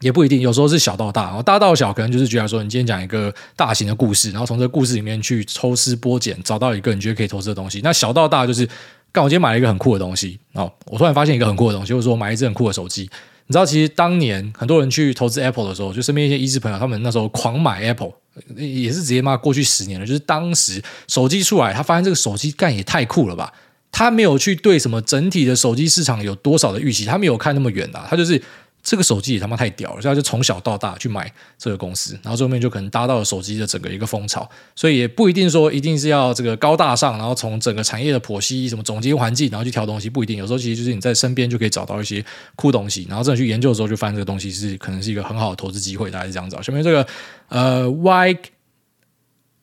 [0.00, 7.80] 也不一定，有时候是小到大，然后大到小可能就是觉得说，你今天讲一个大型的故事，然后从这个故事里面去抽丝剥茧，找到一个你觉得可以投资的东西。
[7.82, 8.68] 那小到大就是。
[9.14, 13.02] 刚我今天买了一个很酷的东西哦，我突然发现一个很酷的东西，就是说买一只很酷的手机。
[13.46, 18.10] 你知道，其实当年很多人去投资 Apple 的时候，就身边一些医师朋友，他们那时候狂买 Apple，
[18.56, 20.04] 也是直接骂过去十年了。
[20.04, 23.52] 就是当时手机出来，他发现这个手机干也太酷了吧？
[23.96, 28.42] 他没有去对什么整体的手机市场有多少的预期，他没有看那么远的，他就是
[28.82, 42.22] 这个手机也他妈太屌了，所以他就从小到大去买这个公司，然后后面就可能搭到了手机的整个一个风潮，所以也不一定说一定是要这个高大上，然后从整个产业的剖析什么总结环境，然后去挑东西，不一定，有时候其实就是你在身边就可以找到一些
[42.56, 46.58] 酷东西，然后真的去研究的时候，就发现这个东西是可能是一个很好的投资机会，大概是这样子。
[46.60, 47.06] 下面这个
[47.48, 48.36] 呃 Y。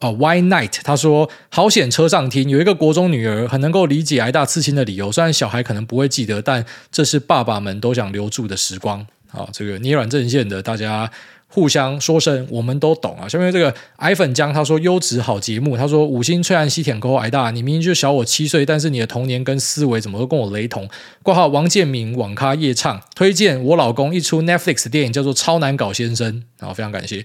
[0.02, 0.80] 哦，Why Night？
[0.84, 5.12] 他说：“好险，车上听有一个国中女儿，很能够理解挨大刺青的理由。
[5.12, 9.06] 虽然小孩可能不会记得，但这是爸爸们都想留住的时光。
[9.30, 11.10] 好、这个捏软阵线的，大家
[11.48, 13.30] 互相说声，我们都懂啊。
[13.30, 15.78] 下面这个矮粉浆他说：优质好节目。
[15.78, 20.90] 他说五星吹完西舔沟，挨大，你明明就小我七岁，但是你的童年跟思维怎么都跟我雷同。
[21.22, 27.24] 挂号王建民网咖夜唱推荐我老公一出 Netflix 电影叫做《超难搞先生》，好，非常感谢。”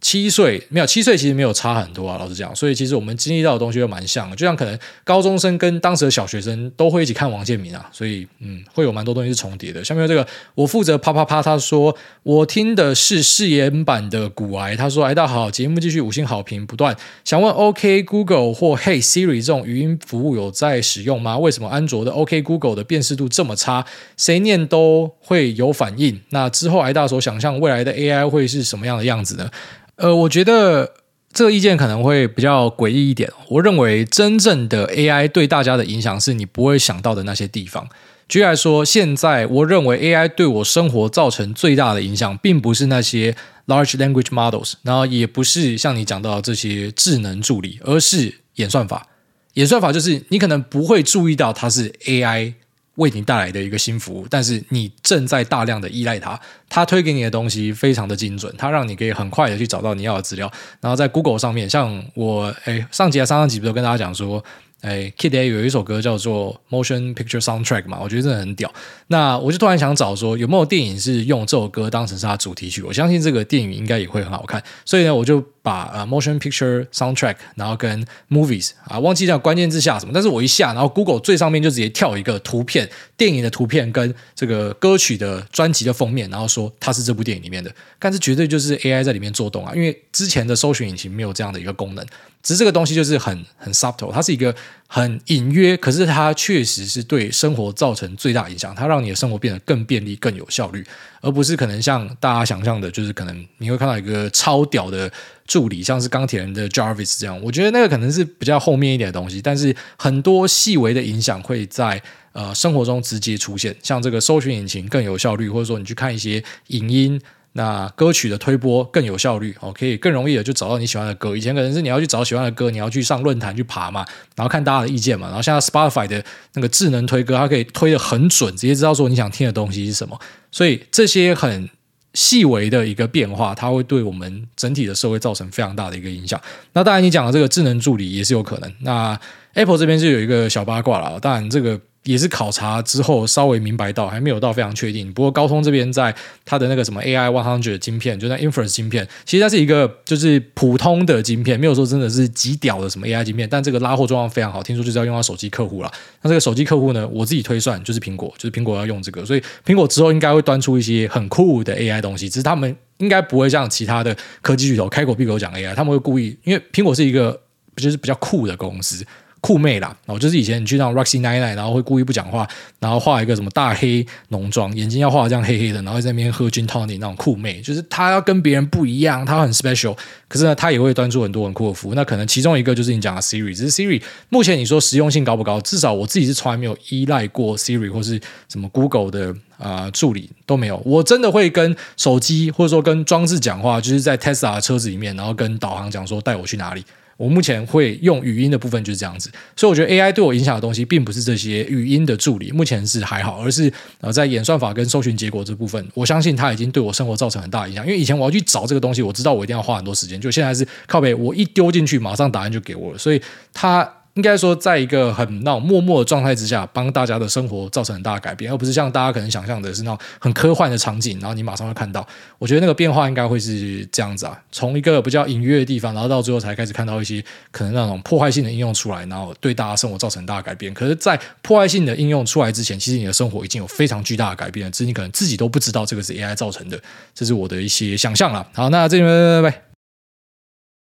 [0.00, 2.16] 七岁没有七岁，其实没有差很多啊。
[2.18, 4.36] 老实讲，所以其实我们经历到的东西又蛮像的。
[4.36, 9.82] 就像可能高中生跟当时的小学生都会一起看王建民啊，所以嗯，会有蛮多东西是重叠的。
[9.82, 16.96] 下面这个我负责啪啪啪，他说我听的是饰演版的股癌，他说哎，大好，节目继续五星好评不断。
[17.24, 21.36] 想问 OK Google 或 Hey Siri 这种语音服务有在使用吗？
[21.36, 23.84] 为什么安卓的 OK Google 的辨识度这么差？
[24.16, 26.20] 谁念都会有反应。
[26.30, 29.50] 那之后挨大所想象未来的 AI 会是什么样的样子呢？
[29.98, 30.94] 呃，我觉得
[31.32, 33.28] 这个意见可能会比较诡异一点。
[33.48, 37.88] 我认为真正的 AI 对大家的影响是你不会想到的那些地方。
[38.28, 43.34] 举例来说，现在我认为 AI 对我生活造成最大的影响，并不是那些
[43.66, 49.08] large language models，然后也不是像你讲到的这些智能助理，而是演算法。
[49.54, 52.54] 演算法就是你可能不会注意到它是 AI。
[52.98, 56.38] 为你带来的一个新服务，但是你正在大量的依赖它，
[56.68, 60.48] 它推给你的东西非常的精准，它让你可以很快的去找到你要的资料。
[60.80, 64.44] 然后在 Google 上面，像我诶上集啊上上集不是跟大家讲说。
[64.80, 68.72] 哎，Kid A 有一首歌叫做 Motion Picture Soundtrack 嘛，我觉得真的很屌。
[69.08, 72.82] 那我就突然想找说，有没有电影是用这首歌当成是它主题曲？
[72.82, 74.62] 我相信这个电影应该也会很好看。
[74.84, 82.88] 所以呢，我就把呃 Motion Picture Soundtrack，然后跟 Movies 啊，忘记叫关键字下什么，但是我一下，然后 Google 最上面就直接跳一个图片，
[83.18, 87.70] 电影的图片跟这个歌曲的专辑的封面，然后说它是这部电影里面的。
[87.98, 92.06] 但是绝对就是 AI 在里面做动啊，因为之前的搜寻引擎没有这样的一个功能。
[92.40, 94.54] 只是这个东西就是很很 subtle，它是一个
[94.86, 98.72] 很隐约，可是它确实是对生活造成最大影响。
[98.72, 100.86] 它让你的生活变得更便利、更有效率，
[101.20, 105.10] 而不是可能像大家想象的，就是可能你会看到一个超屌的
[105.48, 107.38] 助理，像是钢铁人的 Jarvis 这样。
[107.42, 112.00] 我觉得那个可能是比较后面一点的东西，但是很多细微的影响会在
[112.32, 117.20] 呃生活中直接出现，像这个搜寻引擎更有效率，或者说你去看一些影音。
[117.52, 121.36] 那歌曲的推播更有效率哦，可以更容易的就找到你喜欢的歌。
[121.36, 124.06] 以前可能是你要去找喜欢的歌，你要去上论坛去爬嘛，
[124.36, 125.26] 然后看大家的意见嘛。
[125.26, 126.22] 然后现在 Spotify 的
[126.52, 130.16] 那个智能推歌，它可以推得很准，直接知道说你想听的东西是什么。
[130.52, 131.68] 所以这些很
[132.12, 136.40] 细微的一个变化，它会对我们整体的社会造成非常大的一个影响。
[136.74, 138.72] 那当然，你讲的这个智能助理也是有可能。
[138.82, 139.18] 那
[139.54, 141.80] Apple 这边是有一个小八卦了，当然这个。
[142.04, 145.12] 也是考察之后稍微明白到，还没有到非常确定。
[145.12, 153.46] 不过高通这边在它的那个什么 AI One Hundred 晶片，就那 Inference 晶片，其实它是一个就是普通的晶片，没有说真的是极屌的什么 AI 晶片。
[153.48, 155.92] 但这个拉货状况非常好，听说就是要用到手机客户了。
[156.22, 162.28] 那这个手机客户呢，我自己推算就是苹果，就是苹果要用这个，所以苹果之后应该会端出一些很酷的 AI 东西。
[162.28, 167.38] 只是他们应该不会像其他的科技巨头开口闭口讲 AI，他们会故意，因为苹果是一个
[167.76, 169.04] 就是比较酷的公司。
[169.40, 172.48] 酷妹啦，然后就是以前你去那种 Roxy Nine Nine，然后会故意不讲话，
[172.80, 181.94] 然后画一个什么大黑浓妆，眼睛要画这样黑黑的，然后在那边喝 Gin Tonic 那种酷妹，就是她要跟别人不一样，她很 special，可是呢，她也会端出很多很酷的服务。
[181.94, 185.60] 那可能其中一个就是你讲的 Siri，只是 Siri 目前你说实用性高不高？
[185.60, 190.80] 至少我自己是从来没有依赖过 Siri 或是什么 Google 的啊、助理都没有。
[190.84, 196.84] 我真的会跟手机或者说跟装置讲话，就是在 Tesla 的车子里面，然后跟导航讲说带我去哪里。
[197.18, 207.84] 我目前会用语音的部分就是这样子，所以我觉得 AI 对我影响的东西，并不是这些语音的助理，目前是还好，而是呃在演算法跟搜寻结果这部分，我相信它已经对我生活造成很大影响。
[207.84, 213.20] 因为以前我要去找这个东西，我知道我一定要花很多时间，就现在是靠北，我一丢进去，马上答案就给我了，所以
[213.52, 213.92] 它。
[214.18, 222.04] 应该说，在一个很那种默默的状态之下，帮大家的生活造成很大的改变，而不是像大家可能想象的是那种很科幻的场景，然后你马上会看到。
[222.36, 230.74] 我觉得那个变化应该会是这样子啊，从一个比较隐约的地方，然后到最后才开始看到一些可能那种破坏性的应用出来，然后对大家生活造成很大的改变。
[230.74, 236.76] 可是，在破坏性的应用出来之前，其实你的生活已经有非常巨大的改变了，只是你可能自己都不知道这个是 AI 造成的。
[237.14, 238.44] 这是我的一些想象了。
[238.52, 239.67] 好，那这边拜拜。